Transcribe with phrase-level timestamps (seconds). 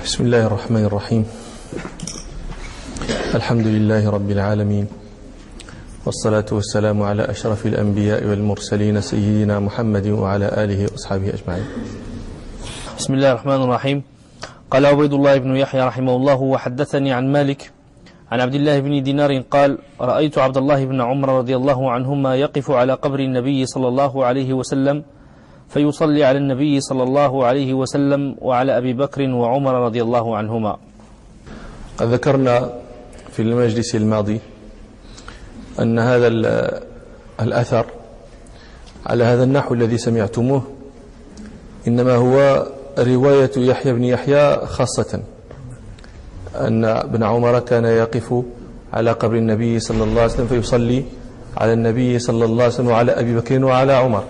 [0.00, 1.24] بسم الله الرحمن الرحيم.
[3.36, 4.86] الحمد لله رب العالمين.
[6.06, 11.66] والصلاة والسلام على أشرف الأنبياء والمرسلين سيدنا محمد وعلى آله وأصحابه أجمعين.
[12.96, 13.98] بسم الله الرحمن الرحيم.
[14.72, 17.70] قال عبيد الله بن يحيى رحمه الله وحدثني عن مالك
[18.32, 22.70] عن عبد الله بن دينار قال رأيت عبد الله بن عمر رضي الله عنهما يقف
[22.70, 25.04] على قبر النبي صلى الله عليه وسلم
[25.70, 30.76] فيصلي على النبي صلى الله عليه وسلم وعلى أبي بكر وعمر رضي الله عنهما.
[31.98, 32.72] قد ذكرنا
[33.32, 34.40] في المجلس الماضي
[35.80, 36.28] أن هذا
[37.40, 37.86] الأثر
[39.06, 40.62] على هذا النحو الذي سمعتموه
[41.88, 42.66] إنما هو
[42.98, 45.22] رواية يحيى بن يحيى خاصة
[46.54, 48.42] أن ابن عمر كان يقف
[48.92, 51.04] على قبر النبي صلى الله عليه وسلم فيصلي
[51.56, 54.24] على النبي صلى الله عليه وسلم وعلى أبي بكر وعلى عمر.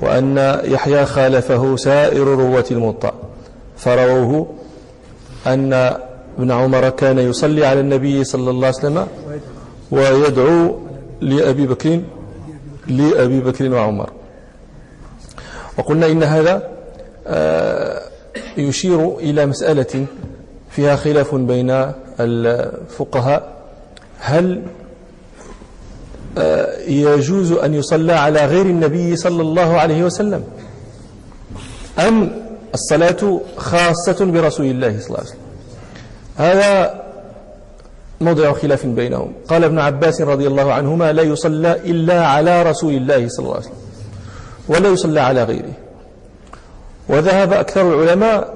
[0.00, 3.14] وأن يحيى خالفه سائر رواة الموطأ
[3.76, 4.46] فرووه
[5.46, 5.72] أن
[6.38, 9.06] ابن عمر كان يصلي على النبي صلى الله عليه وسلم
[9.90, 10.78] ويدعو
[11.20, 12.00] لأبي بكر
[12.86, 14.10] لأبي بكر وعمر.
[15.78, 16.62] وقلنا إن هذا
[17.26, 18.02] آه،
[18.56, 20.06] يشير إلى مسألة
[20.70, 23.56] فيها خلاف بين الفقهاء.
[24.18, 24.62] هل
[26.88, 30.44] يجوز أن يصلى على غير النبي صلى الله عليه وسلم.
[31.98, 35.40] أم الصلاة خاصة برسول الله صلى الله عليه وسلم؟
[36.36, 37.02] هذا
[38.20, 39.32] موضع خلاف بينهم.
[39.48, 43.66] قال ابن عباس رضي الله عنهما لا يصلى إلا على رسول الله صلى الله عليه
[43.66, 43.76] وسلم
[44.68, 45.72] ولا يصلى على غيره.
[47.08, 48.54] وذهب أكثر العلماء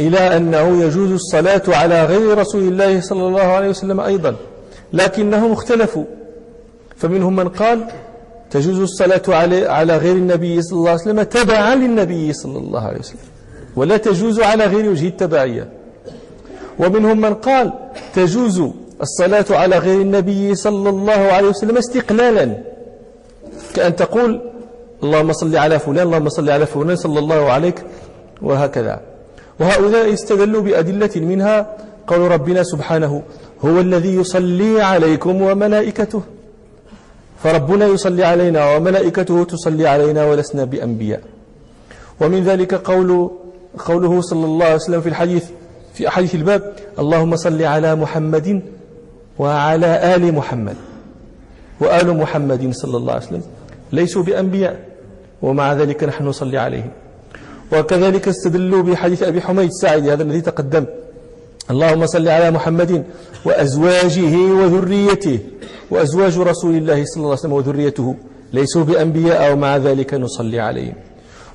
[0.00, 4.36] إلى أنه يجوز الصلاة على غير رسول الله صلى الله عليه وسلم أيضا
[4.92, 6.04] لكنهم اختلفوا.
[7.02, 7.78] فمنهم من قال
[8.50, 9.26] تجوز الصلاة
[9.78, 13.28] على غير النبي صلى الله عليه وسلم تبعا للنبي صلى الله عليه وسلم
[13.76, 15.68] ولا تجوز على غير وجه التبعية.
[16.78, 17.72] ومنهم من قال
[18.14, 18.62] تجوز
[19.06, 22.46] الصلاة على غير النبي صلى الله عليه وسلم استقلالا
[23.74, 24.30] كأن تقول
[25.02, 27.78] اللهم صل على فلان اللهم صل على فلان صلى الله عليك
[28.42, 29.00] وهكذا.
[29.60, 33.22] وهؤلاء استدلوا بأدلة منها قول ربنا سبحانه
[33.64, 36.22] هو الذي يصلي عليكم وملائكته.
[37.42, 41.20] فربنا يصلي علينا وملائكته تصلي علينا ولسنا بأنبياء.
[42.20, 43.30] ومن ذلك قول
[43.78, 45.44] قوله صلى الله عليه وسلم في الحديث
[45.94, 48.62] في أحاديث الباب اللهم صل على محمد
[49.38, 50.76] وعلى آل محمد.
[51.80, 53.42] وآل محمد صلى الله عليه وسلم
[53.92, 54.76] ليسوا بأنبياء
[55.42, 56.90] ومع ذلك نحن نصلي عليهم.
[57.72, 60.86] وكذلك استدلوا بحديث أبي حميد الساعدي هذا الذي تقدم.
[61.70, 63.04] اللهم صل على محمد
[63.44, 65.38] وأزواجه وذريته
[65.90, 68.14] وأزواج رسول الله صلى الله عليه وسلم وذريته.
[68.52, 70.94] ليسوا بأنبياء ومع ذلك نصلي عليهم.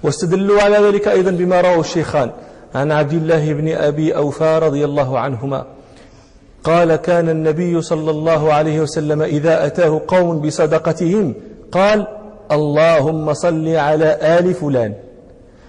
[0.04, 2.32] واستدلوا على ذلك أيضا بما رواه الشيخان.
[2.76, 5.66] عن عبد الله بن أبي أوفى رضي الله عنهما
[6.64, 11.34] قال كان النبي صلى الله عليه وسلم إذا أتاه قوم بصدقتهم
[11.72, 12.08] قال
[12.52, 14.94] اللهم صل على آل فلان.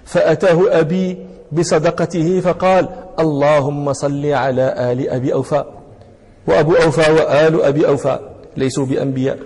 [0.05, 1.19] فأتاه أبي
[1.53, 2.89] بصدقته فقال
[3.21, 5.65] اللهم صل على آل أبي أوفى
[6.47, 8.19] وأبو أوفى وآل أبي أوفى
[8.57, 9.39] ليسوا بأنبياء.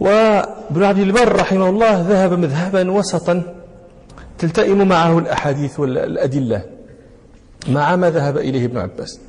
[0.00, 3.42] وابن عبد البر رحمه الله ذهب مذهبا وسطا
[4.38, 6.62] تلتئم معه الأحاديث والأدلة
[7.68, 9.20] مع ما ذهب إليه ابن عباس.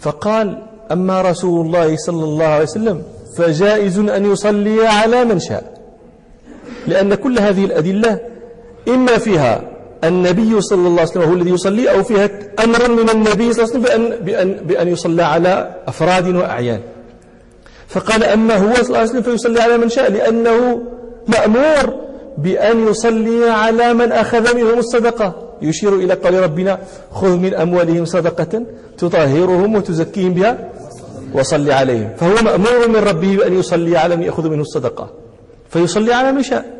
[0.00, 3.02] فقال أما رسول الله صلى الله عليه وسلم
[3.36, 5.76] فجائز أن يصلي على من شاء
[6.86, 8.20] لأن كل هذه الأدلة
[8.88, 12.30] إما فيها النبي صلى الله عليه وسلم هو الذي يصلي أو فيها
[12.64, 16.80] أمرا من النبي صلى الله عليه وسلم بأن, بأن, بأن يصلى على أفراد وأعيان.
[17.88, 20.82] فقال أما هو صلى الله عليه وسلم فيصلي على من شاء لأنه
[21.28, 21.94] مأمور
[22.38, 25.56] بأن يصلي على من أخذ منهم الصدقة.
[25.62, 26.78] يشير إلى قول ربنا
[27.12, 28.62] خذ من أموالهم صدقة
[28.98, 30.68] تطهرهم وتزكيهم بها
[31.34, 32.10] وصلي عليهم.
[32.16, 35.10] فهو مأمور من ربه بأن يصلي على من يأخذ منه الصدقة
[35.70, 36.76] فيصلي على من شاء.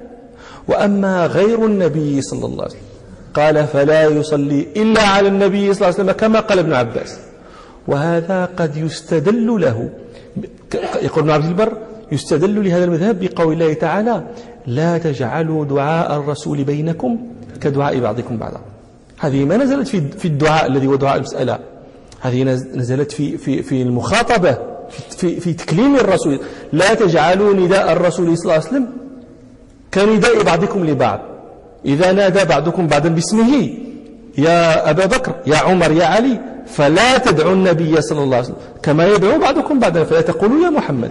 [0.69, 2.86] وأما غير النبي صلى الله عليه وسلم
[3.37, 7.19] قال فلا يصلي إلا على النبي صلى الله عليه وسلم كما قال ابن عباس.
[7.89, 9.89] وهذا قد يستدل له
[11.03, 11.73] يقول ابن عبد البر
[12.13, 14.23] يستدل لهذا المذهب بقول الله تعالى
[14.67, 17.19] لا تجعلوا دعاء الرسول بينكم
[17.61, 18.61] كدعاء بعضكم بعضا.
[19.19, 21.59] هذه ما نزلت في الدعاء الذي هو دعاء المسألة.
[22.21, 22.43] هذه
[22.75, 24.59] نزلت في في في المخاطبة
[25.19, 26.41] في في تكليم الرسول.
[26.73, 28.87] لا تجعلوا نداء الرسول صلى الله عليه وسلم
[29.95, 31.21] كنداء بعضكم لبعض.
[31.87, 33.71] إذا نادى بعضكم بعضا باسمه
[34.39, 38.57] يا أبا بكر يا عمر يا علي فلا تدعوا النبي صلى الله عليه وسلم.
[38.83, 41.11] كما يدعو بعضكم بعضا فلا تقولوا يا محمد.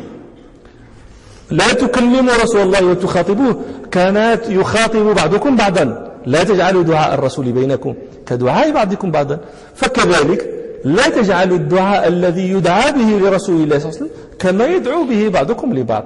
[1.51, 3.61] لا تكلموا رسول الله وتخاطبوه.
[3.91, 6.11] كما يخاطب بعضكم بعضا.
[6.25, 7.93] لا تجعلوا دعاء الرسول بينكم.
[8.27, 9.39] كدعاء بعضكم بعضا.
[9.75, 10.41] فكذلك
[10.85, 15.29] لا تجعلوا الدعاء الذي يدعى به لرسول الله صلى الله عليه وسلم كما يدعو به
[15.29, 16.05] بعضكم لبعض.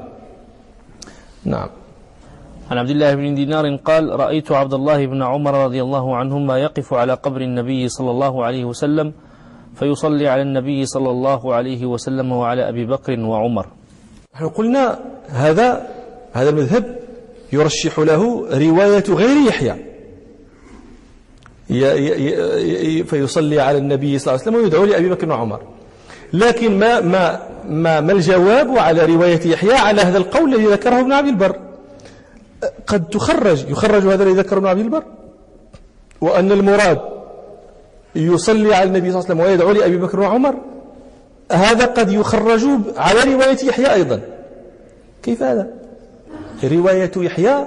[1.46, 1.70] نعم.
[2.70, 6.94] عن عبد الله بن دينار قال رأيت عبد الله بن عمر رضي الله عنهما يقف
[6.94, 9.14] على قبر النبي صلى الله عليه وسلم
[9.76, 13.66] فيصلي على النبي صلى الله عليه وسلم وعلى أبي بكر وعمر.
[14.36, 15.00] نحن قلنا
[15.30, 15.88] هذا
[16.34, 17.00] هذا المذهب
[17.54, 18.22] يرشح له
[18.54, 19.76] رواية غير يحيى.
[23.04, 25.62] فيصلي على النبي صلى الله عليه وسلم ويدعو لأبي بكر وعمر.
[26.34, 31.12] لكن ما ما ما, ما الجواب على رواية يحيى على هذا القول الذي ذكره ابن
[31.14, 31.69] عبد البر.
[32.88, 35.04] قد تخرج يخرج هذا الذي ذكره ابن عبد البر
[36.22, 37.00] وأن المراد
[38.16, 40.56] يصلي على النبي صلى الله عليه وسلم ويدعو لأبي بكر وعمر
[41.52, 42.66] هذا قد يخرج
[42.98, 44.22] على رواية يحيى أيضا.
[45.24, 45.68] كيف هذا؟
[46.64, 47.66] رواية يحيى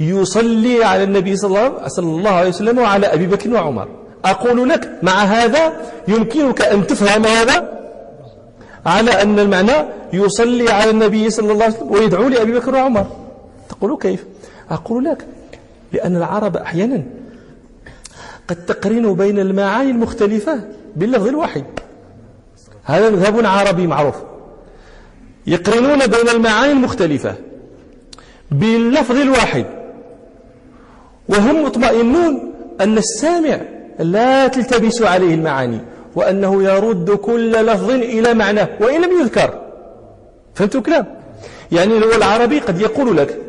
[0.00, 3.88] يصلي على النبي صلى الله عليه وسلم وعلى أبي بكر وعمر.
[4.24, 5.72] أقول لك مع هذا
[6.08, 7.76] يمكنك أن تفهم هذا
[8.86, 13.06] على أن المعنى يصلي على النبي صلى الله عليه وسلم ويدعو لأبي بكر وعمر.
[13.68, 14.24] تقول كيف؟
[14.70, 15.26] أقول لك
[15.92, 17.02] لأن العرب أحيانا
[18.48, 20.60] قد تقرن بين المعاني المختلفة
[20.96, 21.64] باللفظ الواحد.
[22.84, 24.14] هذا مذهب عربي معروف.
[25.46, 27.34] يقرنون بين المعاني المختلفة
[28.50, 29.64] باللفظ الواحد.
[31.28, 33.60] وهم مطمئنون أن السامع
[33.98, 35.80] لا تلتبس عليه المعاني
[36.14, 39.62] وأنه يرد كل لفظ إلى معناه وإن لم يذكر.
[40.54, 41.06] فهمتوا الكلام؟
[41.72, 43.45] يعني هو العربي قد يقول لك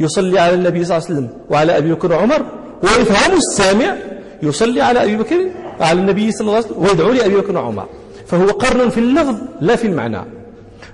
[0.00, 2.42] يصلي على النبي صلى الله عليه وسلم وعلى أبي بكر وعمر.
[2.82, 3.96] ويفهم السامع
[4.42, 5.50] يصلي على أبي بكر
[5.80, 6.82] على النبي صلى الله عليه وسلم.
[6.82, 7.86] ويدعو لأبي بكر وعمر.
[8.26, 10.20] فهو قرن في اللفظ لا في المعنى.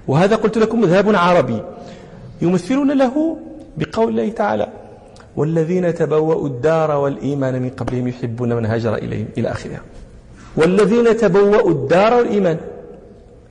[0.09, 1.63] وهذا قلت لكم مذهب عربي.
[2.43, 3.37] يمثلون له
[3.77, 4.69] بقول الله تعالى
[5.37, 9.81] والذين تبوأوا الدار والإيمان من قبلهم يحبون من هاجر إليهم إلى آخرها
[10.57, 12.57] والذين تبوأوا الدار والإيمان.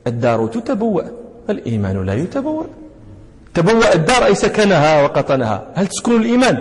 [0.07, 1.03] الدار تتبوأ
[1.49, 2.63] الإيمان لا يتبوأ.
[3.59, 5.57] تبوأ الدار أي سكنها وقطنها.
[5.75, 6.55] هل تسكن الإيمان؟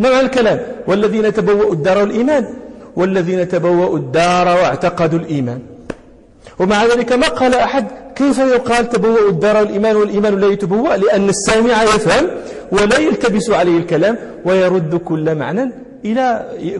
[0.00, 0.58] ما معنى الكلام.
[0.88, 2.44] والذين تبوأوا الدار والإيمان.
[2.96, 5.60] والذين تبوأوا الدار واعتقدوا الإيمان.
[6.58, 7.86] ومع ذلك ما قال أحد
[8.16, 12.24] كيف يقال تبوأ الدار والإيمان والإيمان لا يتبوأ؟ لأن السامع يفهم
[12.72, 15.72] ولا يلتبس عليه الكلام ويرد كل معنى
[16.04, 16.24] إلى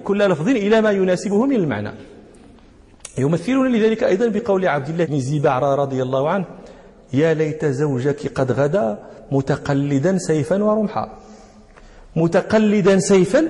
[0.05, 1.93] كل لفظ إلى ما يناسبه من المعنى.
[3.19, 6.45] يمثلون لذلك أيضا بقول عبد الله بن الزبعرى رضي الله عنه.
[7.13, 8.99] يا ليت زوجك قد غدا
[9.33, 11.09] متقلدا سيفا ورمحا.
[12.17, 13.49] متقلدا سيفا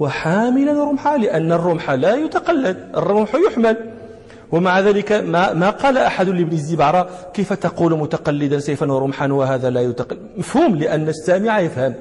[0.00, 3.76] وحاملا رمحا لأن الرمح لا يتقلد الرمح يحمل.
[4.52, 9.80] ومع ذلك ما, ما قال أحد لابن الزبعرى كيف تقول متقلدا سيفا ورمحا وهذا لا
[9.80, 11.94] يتقلد مفهوم لأن السامع يفهم.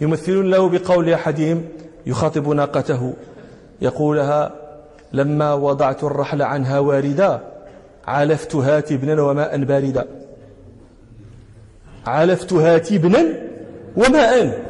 [0.00, 1.64] يمثلون له بقول أحدهم
[2.06, 3.14] يخاطب ناقته
[3.82, 4.52] يقولها
[5.12, 7.40] لما وضعت الرحل عنها واردا
[8.06, 10.06] علفتها تبنا وماء باردا.
[12.06, 13.24] علفتها تبنا
[13.96, 14.62] وماء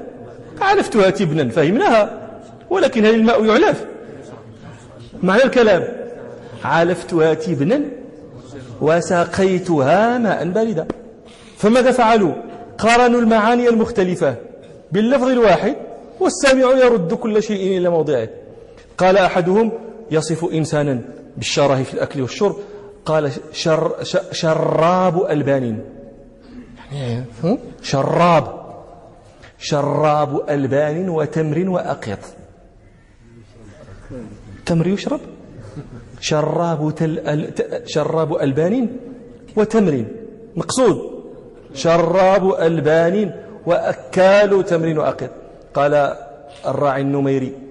[0.60, 2.28] علفتها تبنا فهمناها
[2.70, 3.84] ولكن هل الماء يعلف؟
[5.22, 5.84] معنى الكلام
[6.64, 7.80] عالفتها تبنا
[8.80, 10.86] وسقيتها ماء باردا.
[11.56, 12.32] فماذا فعلوا؟
[12.78, 14.36] قارنوا المعاني المختلفة
[14.92, 15.76] باللفظ الواحد
[16.20, 18.28] والسامع يرد كل شيء إلى موضعه.
[18.98, 19.72] قال أحدهم
[20.10, 21.00] يصف إنسانا
[21.36, 22.56] بالشره في الأكل والشرب
[23.06, 25.80] قال شر شراب ألبان
[26.92, 27.24] يعني
[27.82, 28.66] شراب.
[29.58, 32.18] شراب ألبان وتمر وأقيط.
[34.66, 35.20] تمر يشرب؟
[36.20, 37.52] شراب, تل
[37.86, 38.88] شراب ألبان
[39.56, 40.04] وتمر.
[40.56, 40.96] مقصود.
[41.74, 43.34] شراب ألبان
[43.66, 45.28] وأكال تمر وأقل
[45.74, 46.16] قال
[46.66, 47.65] الراعي النميري.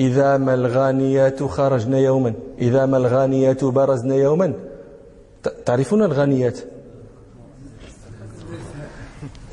[0.00, 4.52] إذا ما الغانيات خرجن يوما إذا ما الغانيات برزن يوما.
[5.64, 6.58] تعرفون الغانيات؟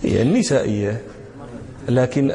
[0.03, 1.01] هي النسائية.
[1.89, 2.33] لكن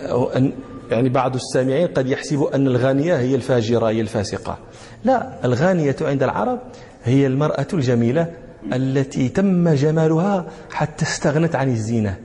[0.91, 4.59] يعني بعض السامعين قد يحسب أن الغانية هي الفاجرة هي الفاسقة.
[5.05, 6.59] لا الغانية عند العرب
[7.05, 8.33] هي المرأة الجميلة
[8.73, 12.19] التي تم جمالها حتى استغنت عن الزينة.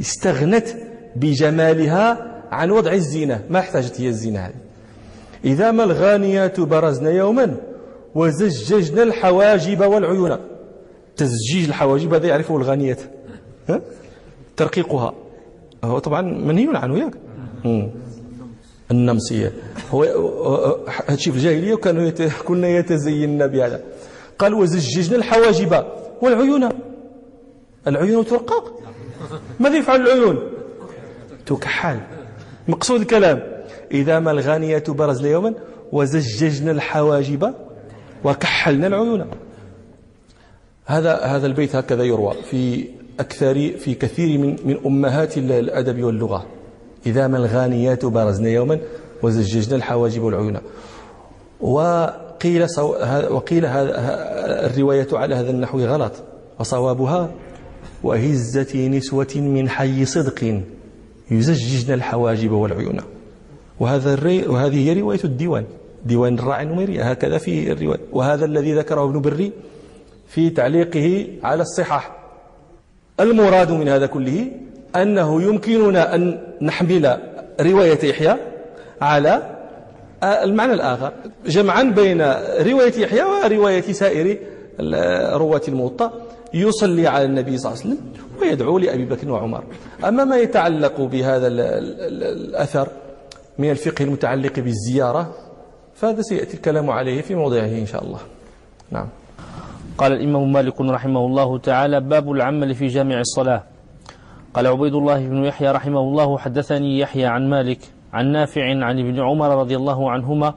[0.00, 0.68] استغنت
[1.16, 3.44] بجمالها عن وضع الزينة.
[3.50, 4.54] ما احتاجت هي الزينة هذه.
[5.44, 7.56] إذا ما الغانيات برزن يوما
[8.14, 10.38] وزججنا الحواجب والعيون.
[11.16, 13.00] تزجيج الحواجب هذا يعرفه الغانيات
[14.56, 15.14] ترقيقها.
[15.84, 17.14] هو طبعا منهي عنه ياك
[18.90, 19.52] النمسية
[19.90, 20.04] هو
[21.06, 22.10] هادشي في الجاهلية وكانوا
[22.44, 23.82] كنا يتزينن بهذا.
[24.38, 25.84] قال وزججنا الحواجب
[26.22, 26.68] والعيون.
[27.86, 28.80] العيون ترقق
[29.60, 30.38] ماذا يفعل العيون؟
[31.46, 32.00] تكحل
[32.68, 33.53] مقصود الكلام.
[33.92, 35.54] إذا ما الغانية برزن يوما
[35.92, 37.54] وزججنا الحواجب
[38.24, 39.26] وكحلنا العيون.
[40.86, 42.84] هذا هذا البيت هكذا يروى في
[43.20, 46.46] أكثر في كثير من من أمهات الأدب واللغة.
[47.06, 48.78] إذا ما الغانيات برزن يوما
[49.22, 50.58] وزججنا الحواجب والعيون.
[51.60, 52.66] وقيل
[53.30, 56.12] وقيل الرواية على هذا النحو غلط.
[56.60, 57.30] وصوابها
[58.02, 60.62] وهزة نسوة من حي صدق
[61.30, 63.00] يزججن الحواجب والعيون.
[63.80, 65.64] وهذا الري وهذه هي رواية الديوان.
[66.04, 68.00] ديوان الراعي النميري هكذا في الرواية.
[68.12, 69.52] وهذا الذي ذكره ابن بري
[70.28, 72.16] في تعليقه على الصحاح.
[73.20, 74.50] المراد من هذا كله
[74.96, 77.18] أنه يمكننا أن نحمل
[77.60, 78.36] رواية يحيى
[79.00, 79.42] على
[80.22, 81.12] المعنى الآخر.
[81.46, 82.22] جمعا بين
[82.60, 84.36] رواية يحيى ورواية سائر
[85.38, 86.12] رواة الموطأ.
[86.54, 88.06] يصلي على النبي صلى الله عليه وسلم
[88.40, 89.64] ويدعو لأبي بكر وعمر.
[90.04, 92.88] أما ما يتعلق بهذا الأثر
[93.58, 95.32] من الفقه المتعلق بالزيارة
[95.94, 98.18] فهذا سيأتي الكلام عليه في موضعه إن شاء الله.
[98.90, 99.08] نعم.
[99.98, 103.62] قال الإمام مالك رحمه الله تعالى باب العمل في جامع الصلاة
[104.54, 107.78] قال عبيد الله بن يحيى رحمه الله حدثني يحيى عن مالك
[108.12, 110.54] عن نافع عن ابن عمر رضي الله عنهما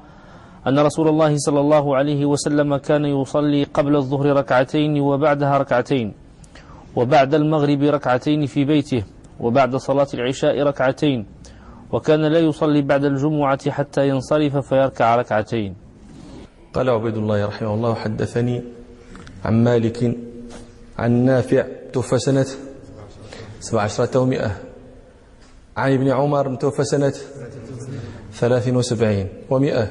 [0.67, 6.13] أن رسول الله صلى الله عليه وسلم كان يصلي قبل الظهر ركعتين وبعدها ركعتين
[6.95, 9.03] وبعد المغرب ركعتين في بيته
[9.39, 11.25] وبعد صلاة العشاء ركعتين
[11.91, 15.75] وكان لا يصلي بعد الجمعة حتى ينصرف فيركع ركعتين.
[16.73, 18.63] قال عبيد الله رحمه الله حدثني
[19.45, 20.17] عن مالك
[20.97, 22.45] عن نافع توفى سنة
[23.59, 24.51] سبع عشرة ومئة.
[25.77, 27.13] عن ابن عمر توفى سنة
[28.33, 29.87] ثلاث وسبعين ومئة.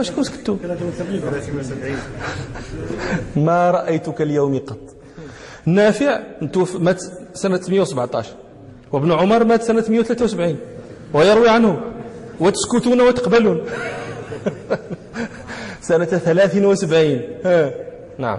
[0.00, 0.56] شكون سكتوا
[3.36, 4.78] ما رأيتك اليوم قط.
[5.66, 6.20] نافع
[6.78, 7.02] مات
[7.34, 8.45] سنة 117
[8.92, 10.56] وابن عمر مات سنة 173
[11.14, 11.80] ويروي عنه
[12.40, 13.60] وتسكتون وتقبلون.
[15.88, 17.20] سنة 73
[18.18, 18.38] نعم.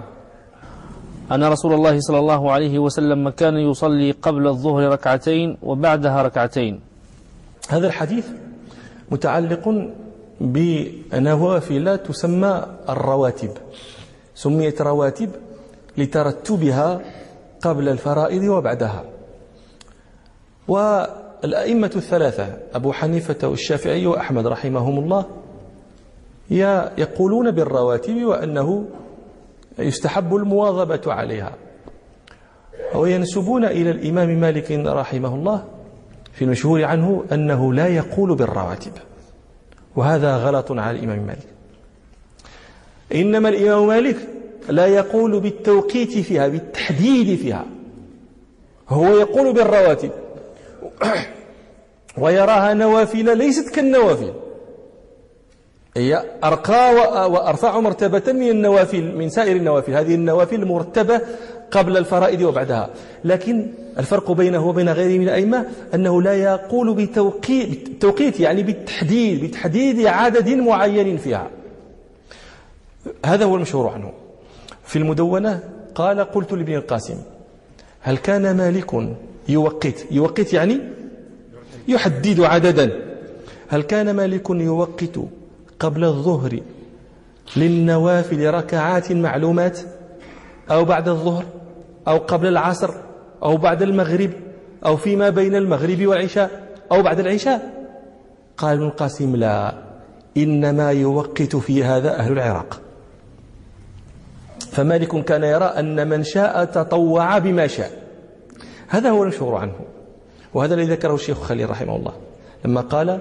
[1.32, 6.80] أن رسول الله صلى الله عليه وسلم كان يصلي قبل الظهر ركعتين وبعدها ركعتين.
[7.68, 8.26] هذا الحديث
[9.10, 9.92] متعلق
[10.40, 13.50] بنوافل تسمى الرواتب
[14.34, 15.30] سميت رواتب
[15.98, 17.00] لترتبها
[17.60, 19.17] قبل الفرائض وبعدها.
[20.68, 25.26] والأئمة الثلاثة أبو حنيفة والشافعي وأحمد رحمهم الله
[26.98, 28.84] يقولون بالرواتب وأنه
[29.78, 31.52] يستحب المواظبة عليها.
[32.94, 35.64] وينسبون إلى الإمام مالك رحمه الله
[36.32, 38.92] في المشهور عنه أنه لا يقول بالرواتب.
[39.96, 41.46] وهذا غلط على الإمام مالك.
[43.14, 44.16] إنما الإمام مالك
[44.68, 47.64] لا يقول بالتوقيت فيها بالتحديد فيها.
[48.88, 50.10] هو يقول بالرواتب.
[52.22, 54.32] ويراها نوافل ليست كالنوافل.
[55.96, 56.94] هي أرقى
[57.30, 59.92] وأرفع مرتبة من النوافل من سائر النوافل.
[59.92, 61.20] هذه النوافل مرتبة
[61.70, 62.90] قبل الفرائض وبعدها.
[63.24, 63.66] لكن
[63.98, 71.16] الفرق بينه وبين غيره من الأئمة أنه لا يقول بتوقيت يعني بالتحديد بتحديد عدد معين
[71.16, 71.50] فيها.
[73.26, 74.12] هذا هو المشهور عنه.
[74.84, 75.60] في المدونة
[75.94, 77.16] قال قلت لابن القاسم
[78.00, 78.94] هل كان مالك
[79.48, 80.06] يوقت.
[80.10, 80.80] يوقت يعني
[81.88, 82.90] يحدد عددا.
[83.68, 85.18] هل كان مالك يوقت
[85.80, 86.60] قبل الظهر
[87.56, 89.78] للنوافل ركعات معلومات
[90.70, 91.44] أو بعد الظهر
[92.08, 92.90] أو قبل العصر
[93.42, 94.30] أو بعد المغرب
[94.86, 97.88] أو فيما بين المغرب والعشاء أو بعد العشاء؟
[98.56, 99.74] قال ابن القاسم لا.
[100.36, 102.80] إنما يوقت في هذا أهل العراق.
[104.72, 108.07] فمالك كان يرى أن من شاء تطوع بما شاء.
[108.88, 109.74] هذا هو المشهور عنه.
[110.54, 112.12] وهذا الذي ذكره الشيخ خليل رحمه الله.
[112.64, 113.20] لما قال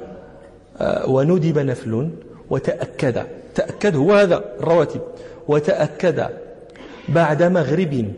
[0.77, 2.09] آه، وندب نفل
[2.49, 3.25] وتأكد.
[3.55, 5.01] تأكد هو هذا الرواتب.
[5.47, 6.27] وتأكد
[7.09, 8.13] بعد مغرب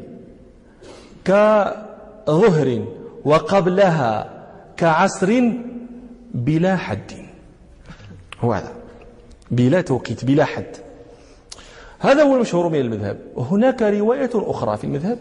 [1.25, 2.85] كظهر
[3.25, 4.29] وقبلها
[4.77, 5.41] كعصر
[6.33, 7.11] بلا حد.
[8.41, 8.71] هو هذا.
[9.51, 10.75] بلا توقيت بلا حد.
[11.99, 13.19] هذا هو المشهور من المذهب.
[13.35, 15.17] وهناك رواية أخرى في المذهب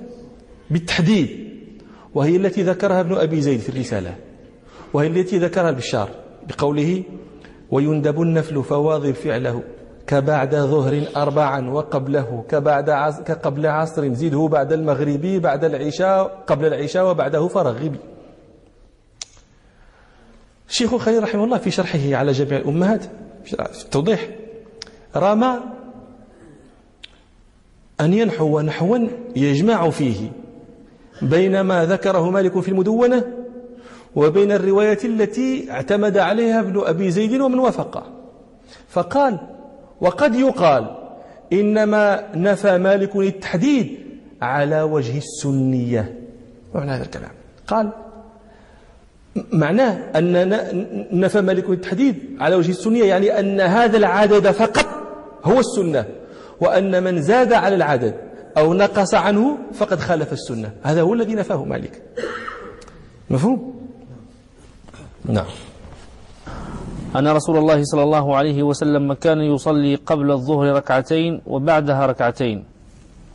[0.70, 1.47] بالتحديد.
[2.14, 4.14] وهي التي ذكرها ابن أبي زيد في الرسالة
[4.92, 6.08] وهي التي ذكرها البشار
[6.48, 7.02] بقوله
[7.70, 9.62] ويندب النفل فواظب فعله
[10.06, 17.10] كبعد ظهر أربعا وقبله كبعد عصر كقبل عصر زده بعد المغرب بعد العشاء قبل العشاء
[17.10, 17.96] وبعده فرغب
[20.68, 23.04] الشيخ خليل رحمه الله في شرحه على جميع الأمهات
[23.44, 23.52] في
[23.84, 24.28] التوضيح
[25.16, 25.44] رام
[28.00, 28.98] أن ينحو نحوا
[29.36, 30.30] يجمع فيه
[31.22, 33.25] بين ما ذكره مالك في المدونة
[34.16, 38.02] وبين الرواية التي اعتمد عليها ابن أبي زيد ومن وافقه
[38.88, 39.38] فقال
[40.00, 40.96] وقد يقال
[41.52, 43.98] إنما نفى مالك التحديد
[44.42, 46.14] على وجه السنية.
[46.75, 47.30] معنى هذا الكلام.
[47.66, 47.90] قال
[49.52, 50.50] معناه أن
[51.12, 54.87] نفى مالك التحديد على وجه السنية يعني أن هذا العدد فقط
[55.44, 56.04] هو السنة
[56.60, 58.14] وأن من زاد على العدد
[58.58, 60.70] أو نقص عنه فقد خالف السنة.
[60.82, 62.02] هذا هو الذي نفاه مالك.
[63.30, 63.74] مفهوم؟
[65.24, 65.46] نعم.
[67.16, 72.64] أن رسول الله صلى الله عليه وسلم كان يصلي قبل الظهر ركعتين وبعدها ركعتين.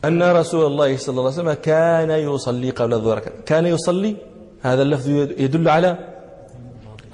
[0.05, 4.15] أن رسول الله صلى الله عليه وسلم كان يصلي قبل الظهر كان يصلي؟
[4.61, 5.97] هذا اللفظ يدل على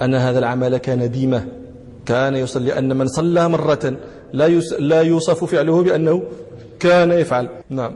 [0.02, 1.48] أن هذا العمل كان ديمة.
[2.06, 3.94] كان يصلي أن من صلى مرة
[4.34, 4.48] لا
[4.80, 6.24] لا يوصف فعله بأنه
[6.80, 7.50] كان يفعل.
[7.70, 7.96] نعم.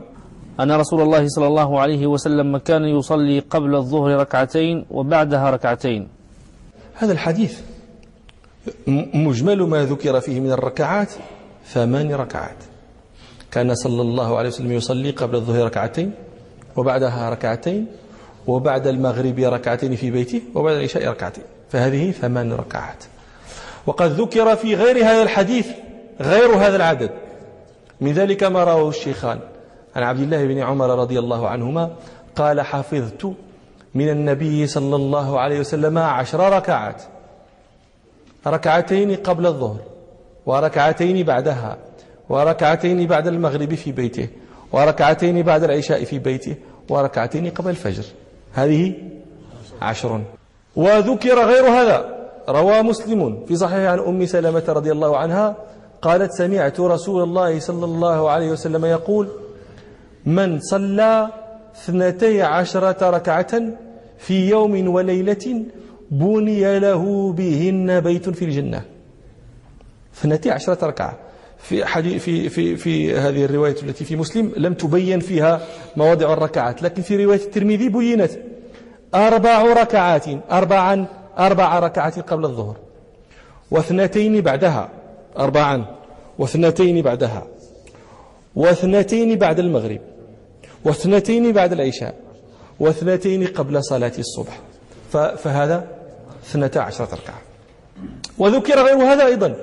[0.60, 6.08] أن رسول الله صلى الله عليه وسلم كان يصلي قبل الظهر ركعتين وبعدها ركعتين.
[6.94, 7.60] هذا الحديث
[9.14, 11.12] مجمل ما ذكر فيه من الركعات
[11.66, 12.56] ثمان ركعات.
[13.50, 16.12] كان صلى الله عليه وسلم يصلي قبل الظهر ركعتين
[16.76, 17.86] وبعدها ركعتين
[18.46, 21.44] وبعد المغرب ركعتين في بيته وبعد العشاء ركعتين.
[21.70, 23.04] فهذه ثمان ركعات.
[23.86, 25.66] وقد ذكر في غير هذا الحديث
[26.20, 27.10] غير هذا العدد.
[28.00, 29.38] من ذلك ما رواه الشيخان.
[29.96, 31.90] عن عبد الله بن عمر رضي الله عنهما
[32.36, 33.32] قال حفظت
[33.94, 37.02] من النبي صلى الله عليه وسلم عشر ركعات.
[38.46, 39.78] ركعتين قبل الظهر
[40.46, 41.76] وركعتين بعدها
[42.28, 44.28] وركعتين بعد المغرب في بيته
[44.72, 46.56] وركعتين بعد العشاء في بيته
[46.88, 48.04] وركعتين قبل الفجر.
[48.52, 48.94] هذه
[49.82, 50.20] عشر.
[50.76, 52.14] وذكر غير هذا.
[52.48, 55.56] روى مسلم في صحيح عن أم سلمة رضي الله عنها
[56.04, 59.28] قالت سمعت رسول الله صلى الله عليه وسلم يقول
[60.26, 61.28] من صلى
[61.76, 63.62] اثنتي عشرة ركعة
[64.18, 65.64] في يوم وليلة
[66.10, 68.82] بني له بهن بيت في الجنة.
[70.14, 71.18] اثنتي عشرة ركعة.
[71.58, 75.60] في حديث في في في هذه الرواية التي في مسلم لم تبين فيها
[75.96, 78.30] مواضع الركعات لكن في رواية الترمذي بينت
[79.14, 81.06] أربع ركعات أربعا
[81.38, 82.76] أربع ركعات قبل الظهر
[83.70, 85.03] واثنتين بعدها.
[85.38, 85.84] أربعا
[86.38, 87.46] واثنتين بعدها
[88.56, 90.00] واثنتين بعد المغرب
[90.84, 92.14] واثنتين بعد العشاء
[92.80, 94.60] واثنتين قبل صلاة الصبح.
[95.36, 95.88] فهذا
[96.46, 97.40] اثنتا عشرة ركعة.
[98.38, 99.56] وذكر غير هذا أيضا.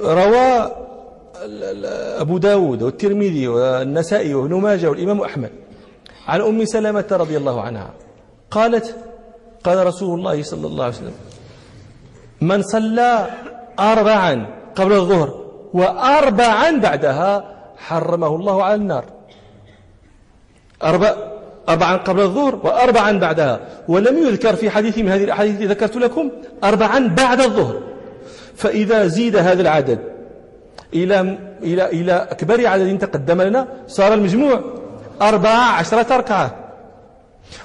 [0.00, 0.70] روى
[2.20, 5.50] أبو داود والترمذي والنسائي وابن ماجه والإمام أحمد
[6.26, 7.90] عن أم سلمة رضي الله عنها
[8.50, 8.96] قالت
[9.64, 11.12] قال رسول الله صلى الله عليه وسلم
[12.40, 13.30] من صلى
[13.78, 17.44] أربعا قبل الظهر وأربعا بعدها
[17.76, 19.04] حرمه الله على النار.
[20.82, 21.14] أربع
[21.68, 23.60] أربعا قبل الظهر وأربعا بعدها.
[23.88, 26.30] ولم يذكر في حديث من هذه الأحاديث التي ذكرت لكم
[26.64, 27.80] أربعا بعد الظهر.
[28.56, 29.98] فإذا زيد هذا العدد
[30.94, 34.60] إلى إلى إلى أكبر عدد تقدم لنا صار المجموع
[35.22, 36.56] أربعة عشرة ركعة.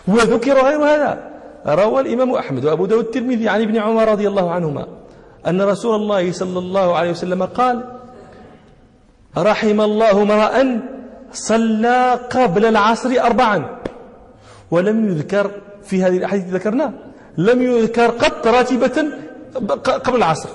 [0.07, 1.31] وذكر غير هذا.
[1.65, 4.87] روى الإمام أحمد وأبو داود الترمذي عن ابن عمر رضي الله عنهما.
[5.47, 7.99] أن رسول الله صلى الله عليه وسلم قال
[9.37, 10.81] رحم الله امرأ
[11.33, 13.79] صلى قبل العصر أربعا.
[14.71, 15.51] ولم يذكر
[15.83, 16.93] في هذه الأحاديث ذكرنا
[17.37, 19.05] لم يذكر قط راتبة
[19.83, 20.49] قبل العصر.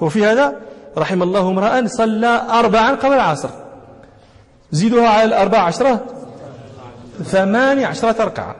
[0.00, 0.56] وفي هذا
[0.98, 3.50] رحم الله امرأ صلى أربعا قبل العصر.
[4.70, 6.04] زيدها على الأربع عشرة
[7.24, 8.56] ثمان عشرة ركعة.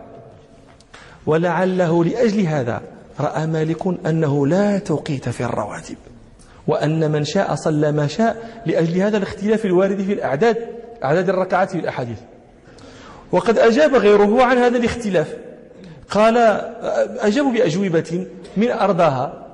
[1.26, 5.96] ولعله لأجل هذا رأى مالك أنه لا توقيت في الرواتب
[6.66, 10.56] وأن من شاء صلى ما شاء لأجل هذا الاختلاف الوارد في الأعداد
[11.04, 12.18] أعداد الركعات في الأحاديث.
[13.32, 15.36] وقد أجاب غيره عن هذا الاختلاف.
[16.10, 16.36] قال
[17.18, 19.46] أجابوا بأجوبة من أرضاها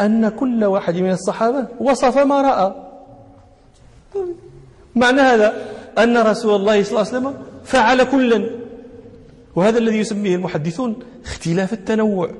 [0.00, 2.74] أن كل واحد من الصحابة وصف ما رأى.
[4.94, 5.54] معنى هذا
[5.98, 7.34] أن رسول الله صلى الله عليه وسلم
[7.64, 8.63] فعل كلا.
[9.56, 12.30] وهذا الذي يسميه المحدثون اختلاف التنوع.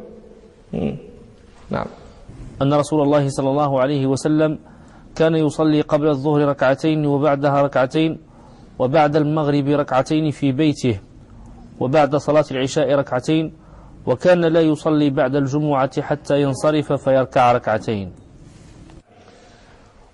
[1.70, 1.86] نعم.
[2.62, 4.58] أن رسول الله صلى الله عليه وسلم
[5.16, 8.18] كان يصلي قبل الظهر ركعتين وبعدها ركعتين
[8.78, 11.00] وبعد المغرب ركعتين في بيته
[11.80, 13.52] وبعد صلاة العشاء ركعتين
[14.06, 18.12] وكان لا يصلي بعد الجمعة حتى ينصرف فيركع ركعتين.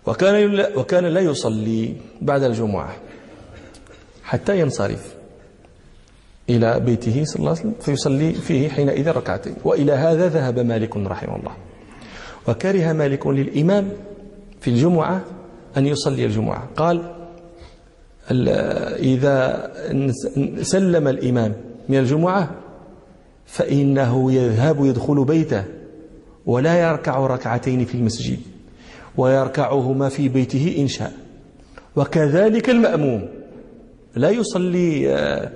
[0.06, 2.96] وكان وكان لا يصلي بعد الجمعة
[4.24, 5.19] حتى ينصرف.
[6.50, 9.54] إلى بيته صلى الله عليه وسلم فيصلي فيه حينئذ ركعتين.
[9.64, 11.52] وإلى هذا ذهب مالك رحمه الله.
[12.48, 13.88] وكره مالك للإمام
[14.60, 15.24] في الجمعة
[15.76, 16.68] أن يصلي الجمعة.
[16.76, 17.02] قال
[18.98, 19.70] إذا
[20.62, 21.52] سلم الإمام
[21.88, 22.50] من الجمعة
[23.46, 25.64] فإنه يذهب يدخل بيته
[26.46, 28.38] ولا يركع ركعتين في المسجد
[29.16, 31.12] ويركعهما في بيته إن شاء.
[31.96, 33.28] وكذلك المأموم
[34.16, 35.50] لا يصلي آه،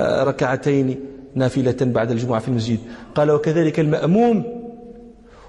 [0.00, 1.00] ركعتين
[1.34, 2.78] نافلة بعد الجمعة في المسجد.
[3.14, 4.44] قال وكذلك المأموم.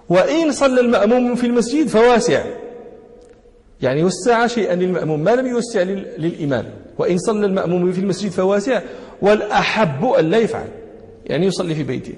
[0.09, 2.43] وإن صلى المأموم في المسجد فواسع.
[3.81, 5.81] يعني وسع شيئا للمأموم ما لم يوسع
[6.17, 6.65] للإمام.
[6.97, 8.81] وإن صلى المأموم في المسجد فواسع
[9.21, 10.67] والأحب أن لا يفعل.
[11.25, 12.13] يعني يصلي في بيته.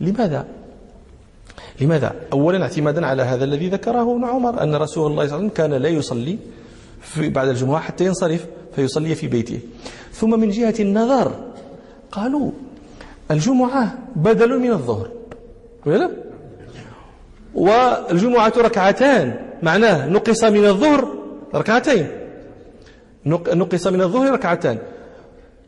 [0.00, 0.46] لماذا؟
[1.80, 5.46] لماذا؟ أولا اعتمادا على هذا الذي ذكره ابن عمر أن رسول الله صلى الله عليه
[5.46, 6.38] وسلم كان لا يصلي
[7.00, 9.58] في بعد الجمعة حتى ينصرف فيصلي في بيته.
[10.12, 11.32] ثم من جهة النظر
[12.12, 12.50] قالوا
[13.30, 15.08] الجمعة بدل من الظهر.
[15.86, 16.10] ولا
[17.54, 21.14] والجمعة ركعتان معناه نقص من الظهر
[21.54, 22.06] ركعتين.
[23.26, 24.78] نقص من الظهر ركعتان.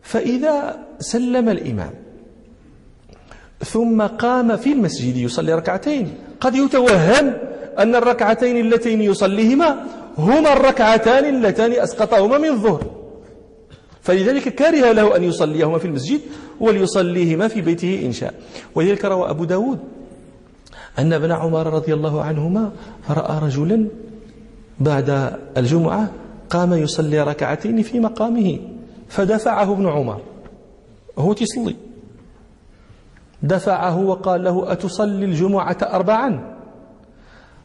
[0.02, 1.90] فإذا سلم الإمام
[3.64, 6.14] ثم قام في المسجد يصلي ركعتين.
[6.40, 7.34] قد يتوهم
[7.78, 9.86] أن الركعتين اللتين يصليهما
[10.18, 13.01] هما الركعتان اللتان أسقطهما من الظهر.
[14.02, 16.20] فلذلك كره له أن يصليهما في المسجد
[16.60, 18.34] وليصليهما في بيته إن شاء.
[18.74, 19.78] ولذلك روى أبو داود
[20.98, 22.72] أن ابن عمر رضي الله عنهما
[23.10, 23.88] رأى رجلا
[24.80, 26.10] بعد الجمعة
[26.50, 28.58] قام يصلي ركعتين في مقامه
[29.08, 30.20] فدفعه ابن عمر.
[31.18, 31.76] هو تصلي
[33.42, 36.56] دفعه وقال له أتصلي الجمعة أربعا؟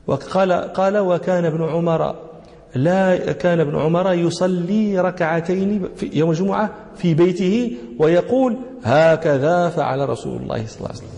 [0.08, 2.26] وقال قال وكان ابن عمر
[2.75, 10.41] لا كان ابن عمر يصلي ركعتين في يوم الجمعة في بيته ويقول هكذا فعل رسول
[10.41, 11.10] الله صلى الله عليه وسلم.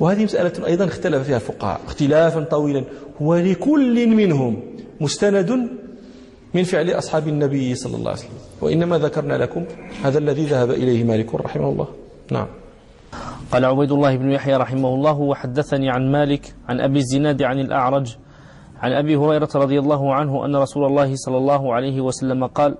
[0.00, 2.84] وهذه مسألة أيضا اختلف فيها الفقهاء اختلافا طويلا.
[3.20, 4.62] ولكل منهم
[5.00, 5.68] مستند
[6.54, 8.38] من فعل أصحاب النبي صلى الله عليه وسلم.
[8.60, 9.64] وإنما ذكرنا لكم
[10.04, 11.88] هذا الذي ذهب إليه مالك رحمه الله.
[12.32, 12.46] نعم.
[13.52, 18.16] قال عبيد الله بن يحيى رحمه الله وحدثني عن مالك عن أبي الزناد عن الأعرج
[18.82, 22.74] عن أبي هريرة رضي الله عنه أن رسول الله صلى الله عليه وسلم قال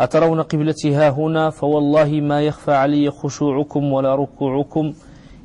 [0.00, 4.94] أترون قبلتي ها هنا؟ فوالله ما يخفى علي خشوعكم ولا ركوعكم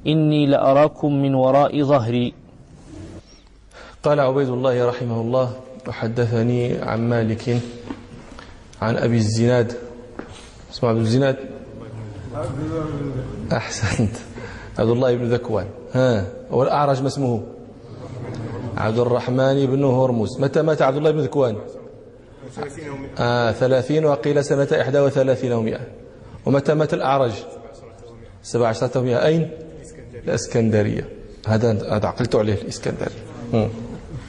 [0.08, 2.34] إني لأراكم من وراء ظهري.
[4.04, 5.50] قال عبيد الله رحمه الله
[5.88, 7.60] وحدثني عن مالك
[8.82, 9.74] عن أبي الزناد.
[10.74, 11.38] اسمه عبد الزناد.
[13.52, 14.16] أحسنت.
[14.80, 15.68] عبد الله بن ذكوان.
[15.94, 17.44] ها والأعرج ما اسمه؟
[18.78, 20.40] عبد الرحمن بن هرمز.
[20.40, 21.58] متى مات عبد الله بن ذكوان؟
[23.20, 25.80] آه ثلاثين وقيل سنة إحدى وثلاثين ومئة.
[26.46, 27.32] ومتى مات الأعرج؟
[28.44, 29.26] سبع عشرة ومئة.
[29.26, 29.52] أين؟
[30.28, 31.10] الإسكندرية.
[31.48, 33.70] هذا هذا عقلت عليه الإسكندرية.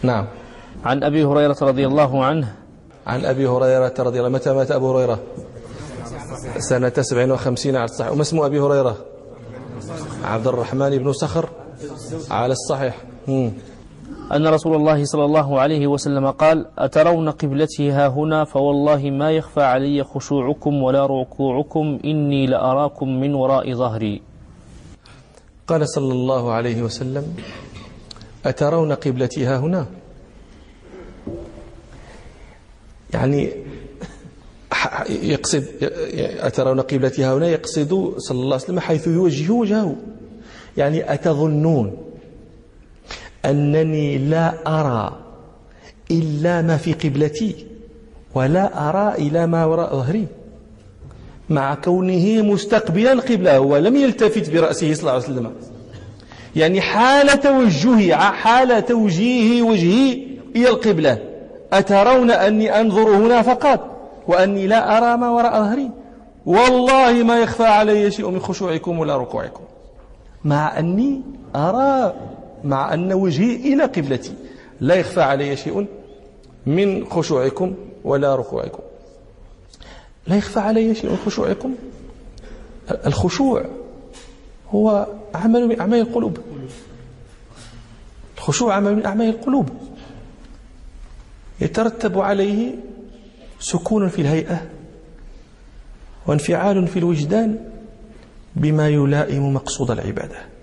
[0.03, 0.27] نعم.
[0.85, 2.55] عن أبي هريرة رضي الله عنه.
[3.07, 5.19] عن أبي هريرة رضي الله متى مات أبو هريرة؟
[6.59, 8.13] سنة 57 على الصحيح.
[8.13, 8.97] وما اسم أبي هريرة؟
[10.25, 11.49] عبد الرحمن بن سخر
[12.31, 12.97] على الصحيح.
[13.29, 13.53] مم.
[14.33, 19.63] أن رسول الله صلى الله عليه وسلم قال أترون قبلتي ها هنا فوالله ما يخفى
[19.63, 24.23] علي خشوعكم ولا ركوعكم إني لأراكم من وراء ظهري.
[25.67, 27.25] قال صلى الله عليه وسلم
[28.47, 29.87] أترون قبلتي ها هنا؟
[33.15, 33.53] يعني
[35.09, 35.65] يقصد
[36.41, 39.97] أترون قبلتي ها هنا يقصد صلى الله عليه وسلم حيث يوجه وجهه.
[40.77, 41.97] يعني أتظنون
[43.45, 45.13] أنني لا أرى
[46.11, 47.67] إلا ما في قبلتي
[48.35, 50.27] ولا أرى إلى ما وراء ظهري.
[51.51, 55.53] مع كونه مستقبلا القبلة هو لم يلتفت برأسه صلى الله عليه وسلم.
[56.57, 60.27] يعني حال توجهي حال توجيه وجهي
[60.57, 61.19] إلى القبلة.
[61.73, 63.81] أترون أني أنظر هنا فقط
[64.29, 65.91] وأني لا أرى ما وراء ظهري.
[66.47, 69.63] والله ما يخفى علي شيء من خشوعكم ولا ركوعكم.
[70.45, 71.23] مع أني
[71.57, 72.15] أرى
[72.65, 74.35] مع أن وجهي إلى قبلتي.
[74.81, 75.87] لا يخفى علي شيء
[76.67, 77.75] من خشوعكم
[78.05, 78.83] ولا ركوعكم.
[80.27, 81.75] لا يخفى علي شيء من خشوعكم.
[83.07, 83.65] الخشوع
[84.71, 86.39] هو عمل من أعمال القلوب.
[88.37, 89.69] الخشوع عمل من أعمال القلوب.
[91.61, 92.75] يترتب عليه
[93.61, 94.67] سكون في الهيئة
[96.27, 97.71] وانفعال في الوجدان
[98.57, 100.54] بما يلائم مقصود العبادة.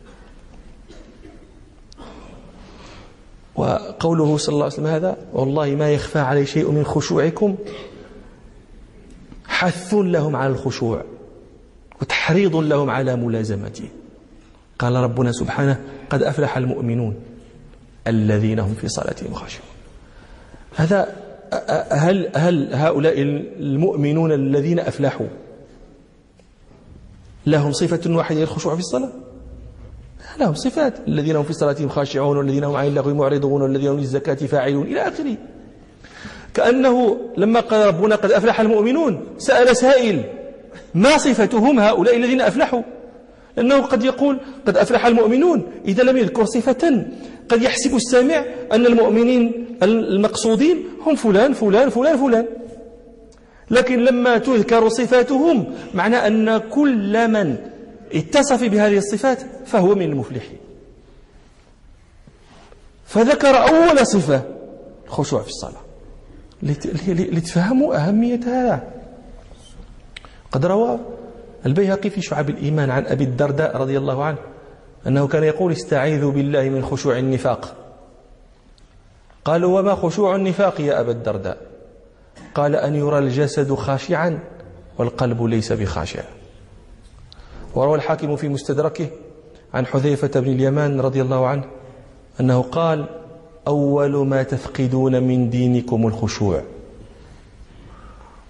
[3.62, 7.56] وقوله صلى الله عليه وسلم هذا والله ما يخفى علي شيء من خشوعكم.
[9.46, 11.04] حث لهم على الخشوع
[12.02, 13.90] وتحريض لهم على ملازمته.
[14.80, 17.16] قال ربنا سبحانه قد أفلح المؤمنون
[18.08, 19.68] الذين هم في صلاتهم خاشعون.
[20.76, 21.16] هذا
[21.92, 23.22] هل هل هؤلاء
[23.60, 25.28] المؤمنون الذين أفلحوا
[27.46, 29.10] لهم صفة واحدة الخشوع في الصلاة؟
[30.40, 30.94] لهم صفات.
[31.08, 35.08] الذين هم في صلاتهم خاشعون والذين هم عن اللغو معرضون والذين هم للزكاة فاعلون إلى
[35.08, 35.38] آخره.
[36.54, 40.24] كأنه لما قال ربنا قد أفلح المؤمنون سأل سائل
[40.96, 42.82] ما صفتهم هؤلاء الذين أفلحوا؟
[43.58, 45.64] لأنه قد يقول قد أفلح المؤمنون.
[45.86, 47.06] إذا لم يذكر صفة
[47.50, 52.46] قد يحسب السامع أن المؤمنين المقصودين هم فلان فلان فلان فلان.
[53.72, 57.56] لكن لما تذكر صفاتهم معنى أن كل من
[58.14, 60.58] اتصف بهذه الصفات فهو من المفلحين
[63.06, 64.42] فذكر أول صفة
[65.08, 65.82] الخشوع في الصلاة.
[67.08, 68.84] لتفهموا أهمية هذا
[70.52, 71.00] قد روى
[71.66, 74.38] البيهقي في شعب الإيمان عن أبي الدرداء رضي الله عنه
[75.08, 77.76] أنه كان يقول استعيذوا بالله من خشوع النفاق.
[79.46, 81.58] قالوا وما خشوع النفاق يا أبا الدرداء؟
[82.56, 84.40] قال أن يرى الجسد خاشعا
[84.98, 86.24] والقلب ليس بخاشع.
[87.76, 89.08] وروى الحاكم في مستدركه
[89.74, 91.64] عن حذيفة بن اليمان رضي الله عنه
[92.40, 93.06] أنه قال
[93.68, 96.64] أول ما تفقدون من دينكم الخشوع.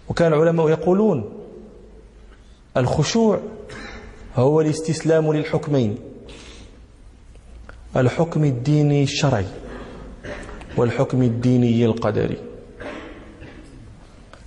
[0.10, 1.30] وكان العلماء يقولون
[2.78, 3.40] الخشوع
[4.36, 5.98] هو الاستسلام للحكمين.
[7.98, 9.46] الحكم الديني الشرعي
[10.78, 12.38] والحكم الديني القدري.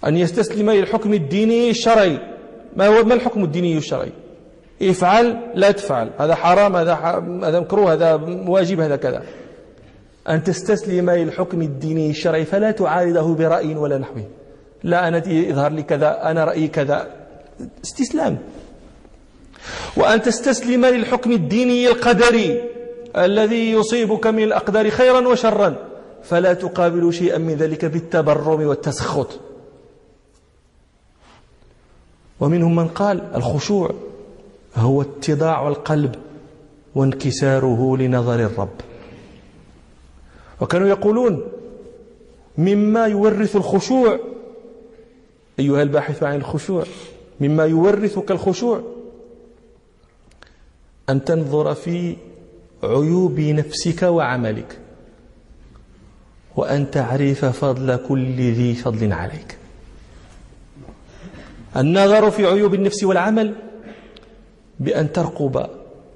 [0.06, 2.18] أن يستسلم للحكم الديني الشرعي.
[2.76, 4.12] ما هو ما الحكم الديني الشرعي؟
[4.82, 6.10] افعل لا تفعل.
[6.18, 6.94] هذا حرام هذا
[7.42, 8.14] هذا مكروه هذا
[8.46, 9.22] واجب هذا كذا.
[10.28, 14.26] أن تستسلم للحكم الديني الشرعي فلا تعارضه برأي ولا نحوه
[14.82, 17.10] لا أنا يظهر لي كذا أنا رأيي كذا.
[17.84, 18.38] استسلام.
[19.96, 22.64] وأن تستسلم للحكم الديني القدري
[23.16, 25.76] الذي يصيبك من الأقدار خيرا وشرا
[26.22, 29.40] فلا تقابل شيئا من ذلك بالتبرم والتسخط.
[32.40, 33.94] ومنهم من قال الخشوع.
[34.76, 36.14] هو اتضاع القلب
[36.94, 38.80] وانكساره لنظر الرب.
[40.60, 41.42] وكانوا يقولون
[42.58, 44.18] مما يورث الخشوع.
[45.58, 46.84] أيها الباحث عن الخشوع
[47.40, 48.82] مما يورثك الخشوع.
[51.08, 52.16] أن تنظر في
[52.82, 54.78] عيوب نفسك وعملك
[56.56, 59.58] وأن تعرف فضل كل ذي فضل عليك.
[61.76, 63.54] النظر في عيوب النفس والعمل
[64.80, 65.66] بأن ترقب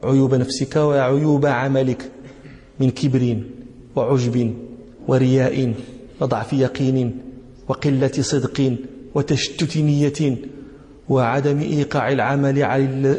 [0.04, 2.10] عيوب نفسك وعيوب عملك
[2.80, 3.42] من كبر
[3.96, 4.54] وعجب
[5.08, 5.74] ورياء
[6.20, 7.18] وضعف يقين
[7.68, 8.76] وقلة صدق
[9.14, 10.36] وتشتت نية
[11.08, 12.62] وعدم إيقاع العمل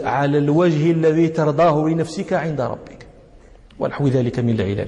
[0.03, 3.05] على الوجه الذي ترضاه لنفسك عند ربك
[3.79, 4.87] ونحو ذلك من العلل.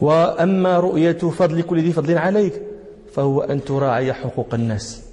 [0.00, 2.62] وأما رؤية فضل كل ذي فضل عليك
[3.12, 5.07] فهو أن تراعي حقوق الناس.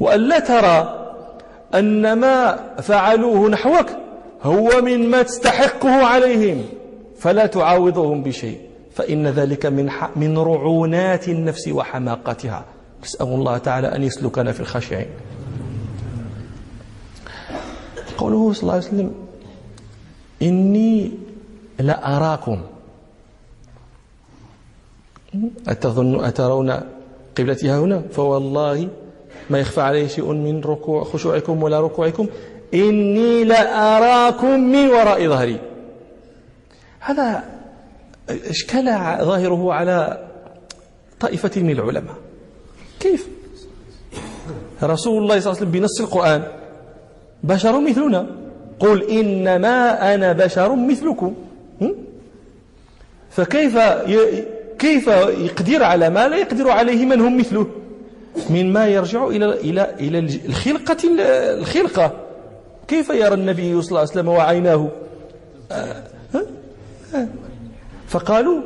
[0.00, 0.78] وأن لا ترى
[1.74, 3.86] أن ما فعلوه نحوك
[4.42, 6.64] هو مما تستحقه عليهم
[7.18, 8.60] فلا تعاوضهم بشيء.
[8.94, 12.64] فإن ذلك من من رعونات النفس وحماقتها.
[13.02, 15.06] نسأل الله تعالى أن يسلكنا في الخاشعين.
[18.18, 19.14] قوله صلى الله عليه وسلم
[20.42, 21.12] إني
[21.78, 22.60] لأراكم.
[25.68, 26.80] أتظن أترون
[27.38, 28.88] قبلتي هنا؟ فوالله
[29.50, 32.26] ما يخفى عليه شيء من ركوع خشوعكم ولا ركوعكم.
[32.74, 35.60] إني لأراكم من وراء ظهري.
[37.00, 37.44] هذا
[38.28, 38.84] إشكال
[39.24, 40.24] ظاهره على
[41.20, 42.14] طائفة من العلماء.
[43.00, 43.28] كيف؟
[44.82, 46.42] رسول الله صلى الله عليه وسلم بنص القرآن.
[47.42, 48.26] بشر مثلنا.
[48.80, 51.34] قل إنما أنا بشر مثلكم.
[53.30, 53.78] فكيف.
[54.78, 55.06] كيف
[55.38, 57.66] يقدر على ما لا يقدر عليه من هم مثله؟
[58.50, 60.96] مما يرجع إلى إلى إلى الخلقة
[61.58, 62.12] الخلقة.
[62.88, 64.88] كيف يرى النبي صلى الله عليه وسلم وعيناه؟
[68.08, 68.60] فقالوا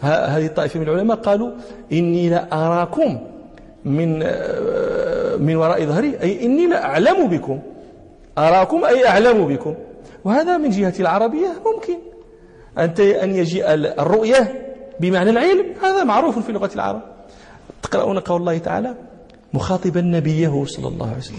[0.00, 1.50] هذه الطائفة من العلماء قالوا
[1.92, 3.20] إني لا أراكم
[3.84, 4.18] من
[5.40, 7.60] من وراء ظهري أي إني لا أعلم بكم.
[8.38, 9.74] أراكم أي أعلم بكم.
[10.24, 11.98] وهذا من جهة العربية ممكن.
[12.78, 14.62] أنت أن يجيء الرؤية
[15.00, 17.00] بمعنى العلم هذا معروف في لغة العرب.
[17.82, 18.94] تقرؤون قول الله تعالى
[19.56, 21.38] مخاطبا نبيه صلى الله عليه وسلم.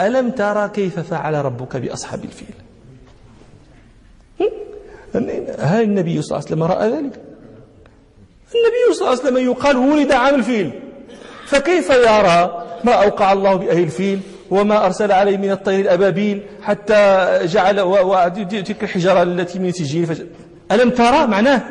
[0.00, 2.54] ألم ترى كيف فعل ربك بأصحاب الفيل؟
[5.58, 7.20] هل النبي صلى الله عليه وسلم رأى ذلك؟
[8.54, 10.70] النبي صلى الله عليه وسلم يقال ولد عام الفيل.
[11.46, 17.76] فكيف يرى ما أوقع الله بأهل الفيل وما أرسل عليه من الطير الأبابيل حتى جعل
[18.48, 20.08] تلك الحجارة التي من سجين
[20.72, 21.62] ألم ترى معناه؟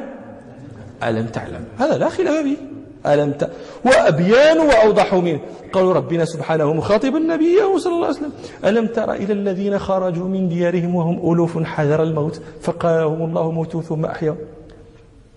[1.04, 2.58] ألم تعلم؟ هذا لا خلاف به
[3.08, 3.50] ألم ت...
[3.86, 5.40] وأبيان وأوضح منه.
[5.74, 8.32] قالوا ربنا سبحانه مخاطبا نبيه صلى الله عليه وسلم.
[8.66, 14.06] ألم تر إلى الذين خرجوا من ديارهم وهم ألوف حذر الموت؟ فقالهم الله موتوا ثم
[14.06, 14.36] أحيوا.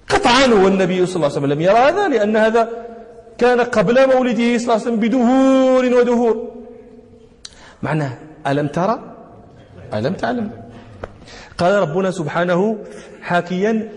[0.08, 2.68] قطعا والنبي صلى الله عليه وسلم لم يرى هذا لأن هذا
[3.38, 6.48] كان قبل مولده صلى الله عليه وسلم بدهور ودهور.
[7.82, 8.12] معناه
[8.46, 9.00] ألم ترى
[9.94, 10.50] ألم تعلم.
[11.58, 12.76] قال ربنا سبحانه
[13.22, 13.88] حاكيا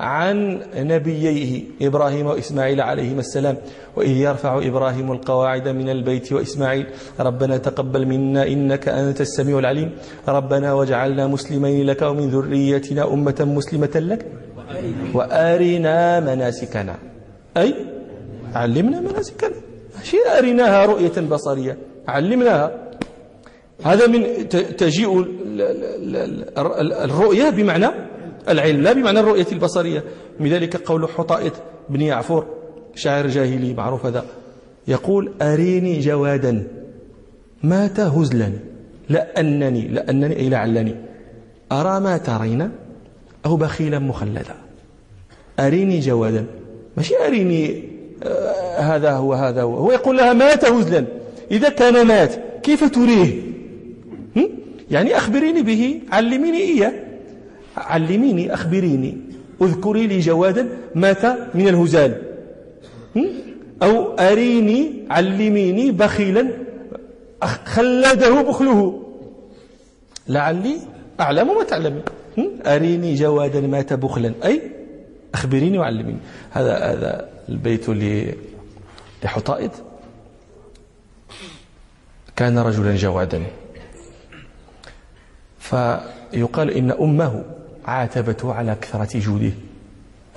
[0.00, 3.56] عن نبييه إبراهيم وإسماعيل عليهما السلام
[3.96, 6.86] وإذ يرفع إبراهيم القواعد من البيت وإسماعيل
[7.20, 9.90] ربنا تقبل منا إنك أنت السميع العليم
[10.28, 14.26] ربنا واجعلنا مسلمين لك ومن ذريتنا أمة مسلمة لك
[15.14, 16.96] وأرنا مناسكنا.
[17.56, 17.74] أي؟
[18.54, 19.56] علمنا مناسكنا.
[20.02, 21.76] شيء أرناها رؤية بصرية.
[22.08, 22.70] علمناها.
[23.84, 25.26] هذا من تجيء
[27.04, 28.07] الرؤية بمعنى
[28.48, 30.04] العلم لا بمعنى الرؤية البصرية.
[30.40, 31.52] من ذلك قول حطائط
[31.90, 32.46] بن يعفور
[32.94, 34.24] شاعر جاهلي معروف هذا
[34.88, 36.66] يقول أريني جوادا
[37.62, 38.52] مات هزلا
[39.08, 40.94] لأنني لأنني أي لعلني.
[41.72, 42.70] أرى ما ترين
[43.46, 44.54] أو بخيلا مخلدا.
[45.58, 46.44] أريني جوادا.
[46.96, 47.82] ماشي أريني
[48.22, 49.76] آه هذا هو هذا هو.
[49.76, 51.04] هو يقول لها مات هزلا.
[51.50, 53.48] إذا كان مات كيف تريه؟
[54.90, 56.92] يعني أخبريني به علميني إياه.
[57.78, 59.18] علميني أخبريني.
[59.62, 62.22] أذكري لي جوادا مات من الهزال.
[63.82, 66.48] أو أريني علميني بخيلا.
[67.64, 69.02] خلده بخله.
[70.28, 70.76] لعلي
[71.20, 72.02] أعلم ما تعلمين
[72.66, 74.34] أريني جوادا مات بخلا.
[74.44, 74.62] أي؟
[75.34, 76.18] أخبريني وعلميني.
[76.50, 77.86] هذا هذا البيت
[79.24, 79.70] لحطائد.
[82.36, 83.42] كان رجلا جوادا.
[85.58, 87.44] فيقال إن أمه
[87.88, 89.52] عاتبته على كثرة جوده.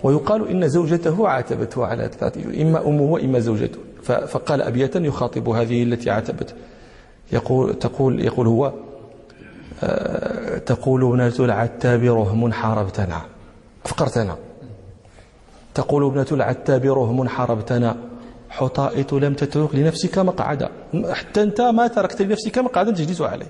[0.04, 2.62] ويقال إن زوجته عاتبته على كثرة جوده.
[2.62, 3.80] إما أمه وإما زوجته.
[4.04, 6.54] فقال أبية يخاطب هذه التي عاتبته.
[7.32, 8.74] يقول تقول يقول هو
[9.84, 13.22] آه، تقول ابنة العتاب رهم حاربتنا.
[13.86, 14.38] أفقرتنا.
[15.74, 17.98] تقول ابنة العتاب رهم حاربتنا.
[18.50, 20.70] حطائط لم تترك لنفسك مقعدا.
[21.12, 23.46] حتى أنت ما تركت لنفسك مقعدا تجلس عليه.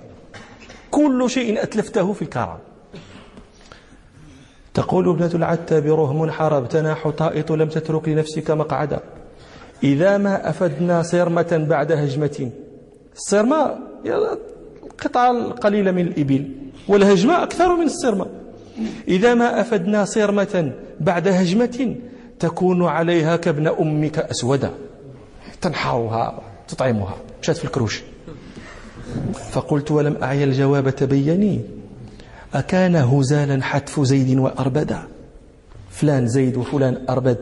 [0.91, 2.57] كل شيء أتلفته في الكرم.
[4.73, 8.99] تقول ابنة العتاب رهم حاربتنا حطائط لم تترك لنفسك مقعدا.
[9.83, 12.49] إذا ما أفدنا صرمة بعد هجمة.
[13.15, 13.75] الصرمة
[15.03, 16.51] قطعة قليلة من الإبل
[16.87, 18.25] والهجمة أكثر من الصرمة.
[19.07, 21.95] إذا ما أفدنا صرمة بعد هجمة
[22.39, 24.71] تكون عليها كابن أمك أسودا.
[25.61, 27.15] تنحرها تطعمها.
[27.41, 28.03] مشات في الكروش.
[29.51, 31.61] فقلت ولم أعي الجواب تبيني.
[32.53, 34.99] أكان هزالا حتف زيد وأربدا
[35.89, 37.37] فلان زيد وفلان أربد.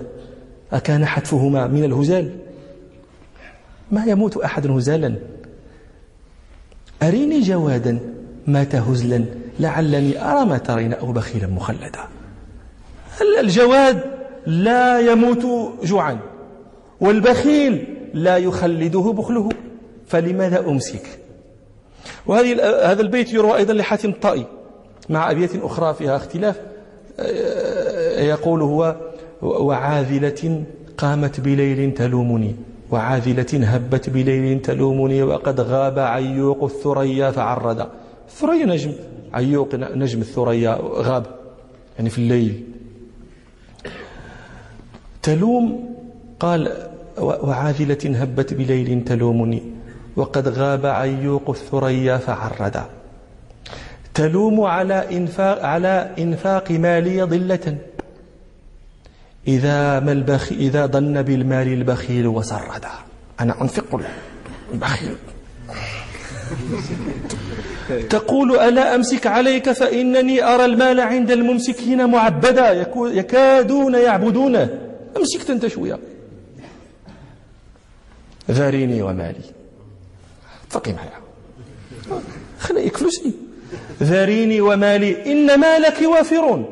[0.74, 2.38] أكان حتفهما من الهزال.
[3.92, 5.16] ما يموت أحد هزالا.
[7.04, 8.00] أريني جوادا
[8.48, 9.26] مات هزلا
[9.60, 12.00] لعلني أرى ما ترين أو بخيلا مخلدا.
[13.40, 14.02] الجواد
[14.46, 15.46] لا يموت
[15.84, 16.20] جوعا؟
[17.02, 19.50] والبخيل لا يخلده بخله.
[20.08, 21.20] فلماذا أمسك؟
[22.26, 22.54] وهذه
[22.92, 24.46] هذا البيت يروى أيضا لحاتم الطائي.
[25.10, 26.60] مع أبيات أخرى فيها اختلاف
[27.20, 28.96] آه، يقول هو
[29.42, 30.64] وعاذلة
[30.98, 32.56] قامت بليل تلومني
[32.92, 37.88] وعاذلة هبت بليل تلومني وقد غاب عيوق الثريا فعرد
[38.28, 38.94] الثريا نجم
[39.34, 41.26] عيوق نجم الثريا غاب
[41.98, 42.64] يعني في الليل.
[45.24, 45.96] تلوم
[46.40, 46.90] قال
[47.22, 49.64] وعاذلة هبت بليل تلومني
[50.16, 52.99] وقد غاب عيوق الثريا فعردا
[54.14, 57.78] تلوم على إنفاق, على إنفاق مالي ضلة.
[59.48, 62.92] إذا, ما البخي إذا ظن بالمال البخيل وسردا
[63.40, 64.02] أنا أنفق
[64.74, 65.16] البخيل.
[68.10, 74.80] تقول ألا أمسك عليك فإنني أرى المال عند الممسكين معبدا يكادون يعبدونه
[75.18, 76.00] أمسكت أنت شوية.
[78.52, 79.44] ذاريني ومالي.
[80.70, 81.20] فقي معايا
[82.60, 83.49] خليك فلوسي.
[84.04, 86.66] ذريني ومالي إن مالك وافر.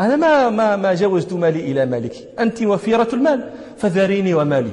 [0.00, 3.50] أنا ما ما ما جوزت مالي إلى مالك أنت وفيرة المال.
[3.78, 4.70] فذريني ومالي.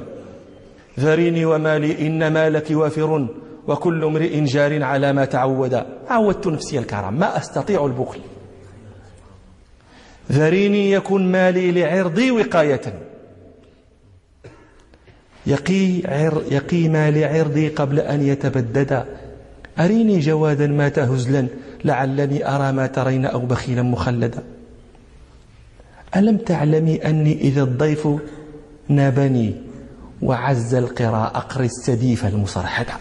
[0.99, 3.27] ذريني ومالي إن مالك وافر.
[3.67, 5.83] وكل امرئ جار على ما تعود.
[6.07, 8.19] عودت نفسي الكرم ما أستطيع البخل.
[10.31, 12.81] ذريني يكن مالي لعرضي وقاية.
[15.45, 19.05] يقي, عر يقي مالي عرضي قبل أن يتبدد.
[19.79, 21.47] أريني جوادا مات هزلا
[21.85, 24.43] لعلني أرى ما ترين أو بخيلا مخلدا.
[26.15, 28.07] ألم تعلمي أني إذا الضيف
[28.87, 29.55] نابني
[30.21, 32.93] وعز القراء أقري السديف المصرحدة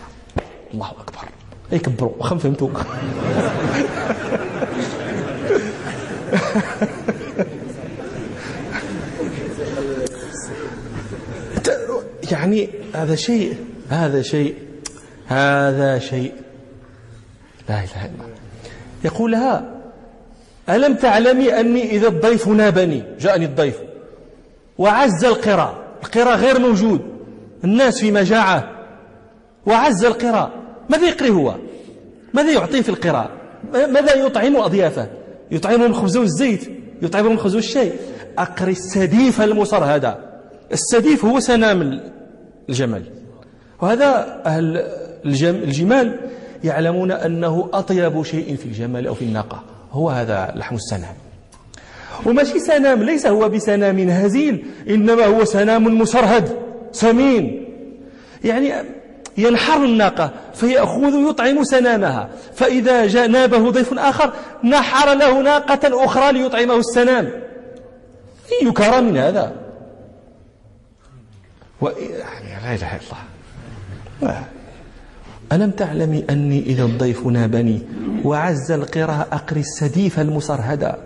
[0.75, 1.29] الله أكبر.
[1.73, 2.69] أي كبروا وخم فهمتوا
[12.33, 13.57] يعني هذا شيء
[13.89, 14.55] هذا شيء
[15.27, 16.33] هذا شيء
[17.69, 18.37] لا إله إلا الله.
[19.05, 19.65] يقول لها
[20.69, 23.79] ألم تعلمي أني إذا الضيف نابني؟ جاءني الضيف.
[24.79, 25.75] وعز القراء.
[26.05, 27.01] القراء غير موجود.
[27.65, 28.71] الناس في مجاعة.
[29.67, 30.51] وعز القراء.
[30.91, 31.55] ماذا يقري هو؟
[32.35, 33.31] ماذا يعطيه في القراء؟
[33.73, 35.09] ماذا يطعم أضيافه؟
[35.51, 36.71] يطعمهم الخبز والزيت
[37.03, 37.93] يطعمهم الخبز والشاي
[38.39, 40.19] أقري السديف المصرهدة
[40.73, 42.01] السديف هو سنام
[42.69, 43.03] الجمل.
[43.81, 44.87] وهذا أهل
[45.45, 46.19] الجمال.
[46.65, 49.63] يعلمون أنه أطيب شيء في الجمال أو في الناقة.
[49.93, 51.15] هو هذا لحم السنام.
[52.27, 56.59] وماشي سنام ليس هو بسنام هزيل إنما هو سنام مسرهد
[56.93, 57.69] سمين.
[58.45, 58.73] يعني
[59.39, 62.29] ينحر الناقة فيأخذ يطعم سنامها.
[62.55, 64.33] فإذا جاء نابه ضيف آخر
[64.65, 67.31] نحر له ناقة أخرى ليطعمه السنام.
[68.63, 69.53] أي كرم من هذا؟
[71.81, 71.89] و...
[71.89, 73.01] يعني لا إله إلا
[74.23, 74.45] الله.
[75.53, 77.83] ألم تعلمي أني إذا الضيف نابني
[78.25, 80.97] وعز القراء أقري السديف المسرهدا؟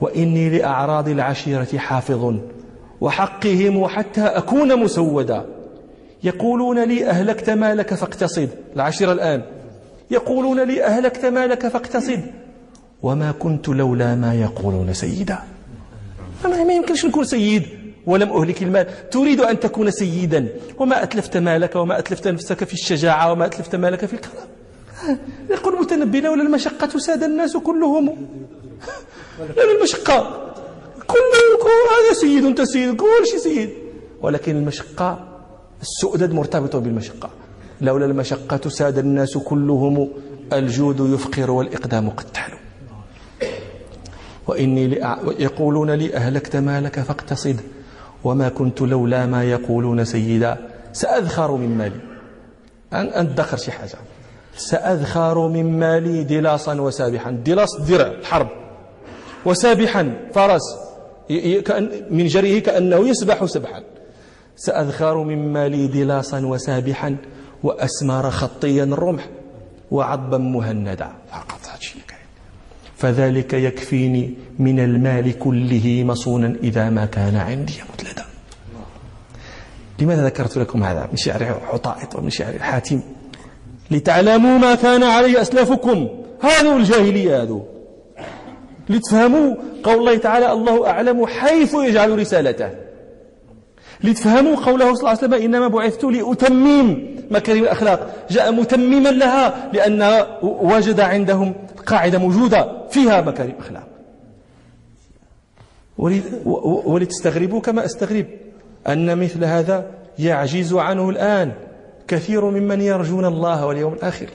[0.00, 2.34] وإني لأعراض العشيرة حافظ
[3.00, 5.46] وحقهم حتى أكون مسودا.
[6.24, 8.48] يقولون لي أهلكت مالك فاقتصد.
[8.76, 9.42] العشيرة الآن.
[10.10, 12.20] يقولون لي أهلكت مالك فاقتصد.
[13.02, 15.38] وما كنت لولا ما يقولون سيدا.
[16.44, 17.79] ما يمكنش نكون سيد.
[18.06, 19.10] ولم أهلك المال.
[19.10, 20.48] تريد أن تكون سيدا.
[20.78, 24.32] وما أتلفت مالك وما أتلفت نفسك في الشجاعة وما أتلفت مالك في الكرم.
[25.50, 28.28] يقول المتنبي لولا المشقة ساد الناس كلهم؟
[29.56, 30.46] لولا المشقة.
[31.06, 31.16] كل
[31.90, 33.70] هذا سيد أنت سيد كل شيء سيد.
[34.22, 35.28] ولكن المشقة
[35.82, 37.30] السؤدد مرتبط بالمشقة.
[37.80, 40.10] لولا المشقة ساد الناس كلهم
[40.52, 42.52] الجود يفقر والإقدام قتال
[44.46, 45.18] وإني لأ...
[45.38, 47.60] يقولون لي أهلكت مالك فاقتصد.
[48.24, 50.56] وما كنت لولا ما يقولون سيدا
[50.92, 52.00] سأذخر من مالي.
[52.92, 53.98] أن أدخر شي حاجة.
[54.56, 57.30] سأذخر من مالي دلاسا وسابحا.
[57.30, 58.48] دلاس درع الحرب
[59.46, 60.62] وسابحا فرس.
[62.10, 63.82] من جريه كأنه يسبح سبحا.
[64.56, 67.16] سأذخر من مالي دلاسا وسابحا
[67.62, 69.28] وأسمار خطيا الرمح
[69.90, 71.08] وعضبا مهندا.
[71.32, 71.60] فقط
[73.00, 78.24] فذلك يكفيني من المال كله مصونا إذا ما كان عندي مدلدا
[79.98, 83.00] لماذا ذكرت لكم هذا؟ من شعر حطائط ومن شعر حاتم
[83.90, 86.08] لتعلموا ما كان عليه أسلافكم.
[86.40, 87.60] هذا الجاهلية هذا
[88.88, 92.70] لتفهموا قول الله تعالى الله أعلم حيث يجعل رسالته.
[94.04, 98.26] لتفهموا قوله صلى الله عليه وسلم إنما بعثت لأتمم مكارم الأخلاق.
[98.30, 101.54] جاء متمما لها لأن وجد عندهم.
[101.90, 103.86] قاعدة موجودة فيها مكارم الأخلاق
[106.86, 108.26] ولتستغربوا كما أستغرب
[108.88, 111.52] أن مثل هذا يعجز عنه الآن
[112.08, 114.28] كثير ممن يرجون الله واليوم الآخر.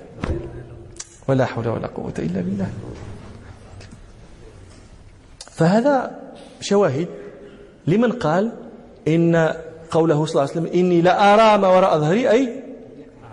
[1.27, 2.69] ولا حول ولا قوة إلا بالله.
[5.51, 6.19] فهذا
[6.61, 7.07] شواهد
[7.87, 8.51] لمن قال
[9.07, 9.53] إن
[9.91, 12.63] قوله صلى الله عليه وسلم إني لأرى ما وراء ظهري أي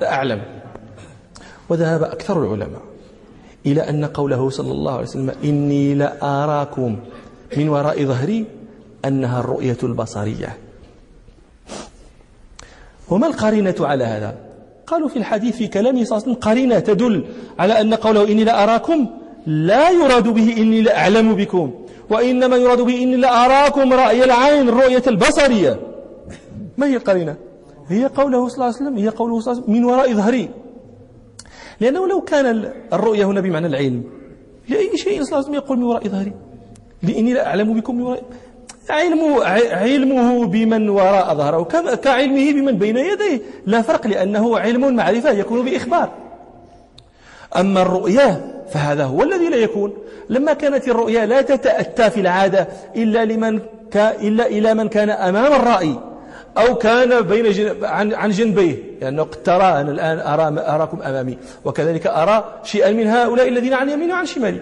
[0.00, 0.42] لا أعلم
[1.68, 2.91] وذهب أكثر العلماء.
[3.66, 6.96] إلى أن قوله صلى الله عليه وسلم إني لأراكم
[7.56, 8.46] من وراء ظهري
[9.04, 10.56] أنها الرؤية البصرية.
[13.10, 14.34] وما القرينة على هذا؟
[14.86, 17.24] قالوا في الحديث في كلامه صلى الله عليه وسلم قرينة تدل
[17.58, 19.06] على أن قوله إني لأراكم
[19.46, 21.70] لا يراد به إني لأعلم بكم
[22.10, 25.80] وإنما يراد به إني لأراكم رأي العين الرؤية البصرية.
[26.78, 27.36] ما هي القرينة؟
[27.88, 30.50] هي قوله صلى الله عليه وسلم هي قوله صلى الله عليه وسلم من وراء ظهري.
[31.82, 34.02] لأنه لو كان الرؤية هنا بمعنى العلم
[34.68, 36.32] لأي شيء صلى الله عليه وسلم يقول من وراء ظهري
[37.02, 38.22] لإني لا أعلم بكم من وراء
[38.90, 41.62] علمه, علمه بمن وراء ظهره
[41.94, 43.40] كعلمه بمن بين يديه.
[43.66, 46.10] لا فرق لأنه علم معرفة يكون بإخبار.
[47.56, 49.92] أما الرؤية فهذا هو الذي لا يكون.
[50.28, 53.58] لما كانت الرؤيا لا تتأتى في العادة إلا, لمن
[53.92, 53.96] ك...
[53.96, 56.11] إلا إلى من كان أمام الرأي.
[56.58, 57.84] أو كان بين جن...
[57.84, 58.14] عن...
[58.14, 61.38] عن جنبيه لأنه قد ترى أنا الآن أرى أراكم أمامي.
[61.64, 64.60] وكذلك أرى شيئا من هؤلاء الذين عن يميني وعن شمالي.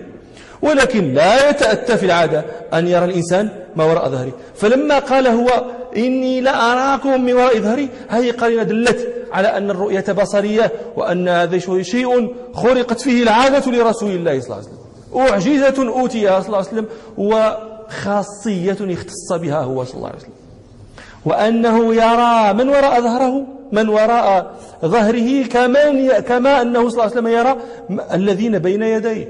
[0.63, 5.65] ولكن لا يتأتى في العادة أن يرى الإنسان ما وراء ظهري فلما قال هو
[5.97, 11.59] إني لا أراكم من وراء ظهري هذه قرينة دلت على أن الرؤية بصرية وأن هذا
[11.83, 14.81] شيء خرقت فيه العادة لرسول الله صلى الله عليه وسلم.
[15.17, 16.87] أعجزة أوتيها صلى الله عليه وسلم
[17.17, 20.40] وخاصية اختص بها هو صلى الله عليه وسلم.
[21.25, 24.55] وأنه يرى من وراء ظهره من وراء
[24.85, 27.57] ظهره كما كما أنه صلى الله عليه وسلم يرى
[28.13, 29.29] الذين بين يديه.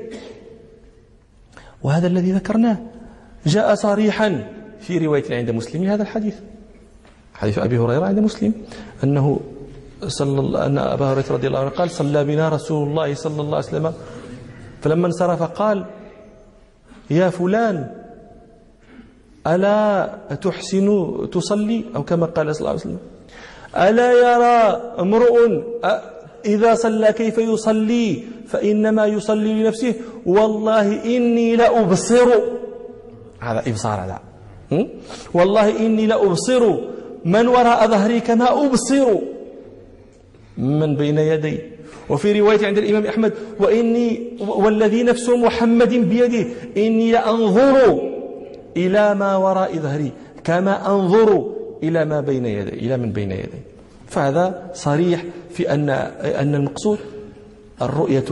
[1.83, 2.79] وهذا الذي ذكرناه.
[3.47, 4.47] جاء صريحا
[4.81, 6.35] في رواية عند مسلم هذا الحديث.
[7.35, 8.53] حديث أبي هريرة عند مسلم.
[9.05, 9.41] أنه
[10.07, 13.67] صلى أن أبا هريرة رضي الله عنه قال صلى بنا رسول الله صلى الله عليه
[13.69, 13.93] وسلم.
[14.83, 15.85] فلما انصرف قال
[17.11, 18.00] يا فلان
[19.47, 20.11] ألا
[20.43, 20.89] تحسن
[21.33, 22.99] تصلي أو كما قال صلى الله عليه وسلم؟
[23.77, 24.59] ألا يرى
[24.99, 25.37] امرؤ
[26.45, 29.95] إذا صلى كيف يصلي؟ فإنما يصلي لنفسه.
[30.27, 32.29] والله إني لأبصر.
[33.41, 34.21] هذا إبصار هذا
[35.35, 36.75] والله إني لأبصر.
[37.25, 39.07] من وراء ظهري كما أبصر.
[40.59, 41.59] من بين يدي.
[42.09, 48.10] وفي رواية عند الإمام أحمد وإني والذي نفس محمد بيده إني لأنظر.
[48.77, 50.13] إلى ما وراء ظهري
[50.45, 53.61] كما أنظر إلى ما بين يدي إلى من بين يدي.
[54.07, 55.91] فهذا صريح في أن
[56.41, 56.99] أن المقصود
[57.83, 58.25] الرؤية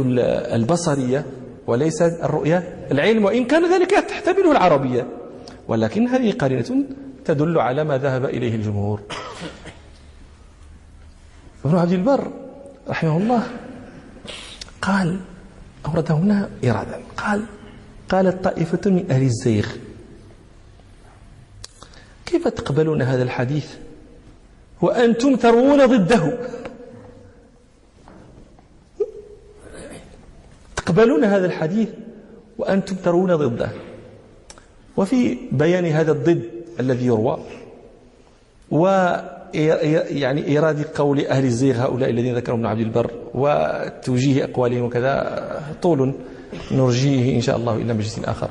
[0.54, 1.26] البصرية
[1.66, 5.06] وليس الرؤية العلم وإن كان ذلك تحتمله العربية.
[5.68, 6.84] ولكن هذه قرينة
[7.24, 9.00] تدل على ما ذهب إليه الجمهور.
[11.64, 12.30] ابن عبد البر
[12.88, 13.42] رحمه الله
[14.82, 15.20] قال
[15.86, 17.42] أورد هنا إرادة قال
[18.08, 19.66] قالت طائفة من أهل الزيغ
[22.28, 23.68] كيف تقبلون هذا الحديث؟
[24.82, 26.24] وأنتم ترون ضده.
[30.76, 31.88] تقبلون هذا الحديث
[32.58, 33.70] وأنتم ترون ضده.
[34.96, 36.42] وفي بيان هذا الضد
[36.80, 37.38] الذي يروى
[38.70, 38.84] و
[39.54, 45.14] يعني إيراد قول أهل الزيغ هؤلاء الذين ذكرهم ابن عبد البر وتوجيه أقوالهم وكذا
[45.82, 46.12] طول.
[46.72, 48.50] نرجيه إن شاء الله إلى مجلس آخر.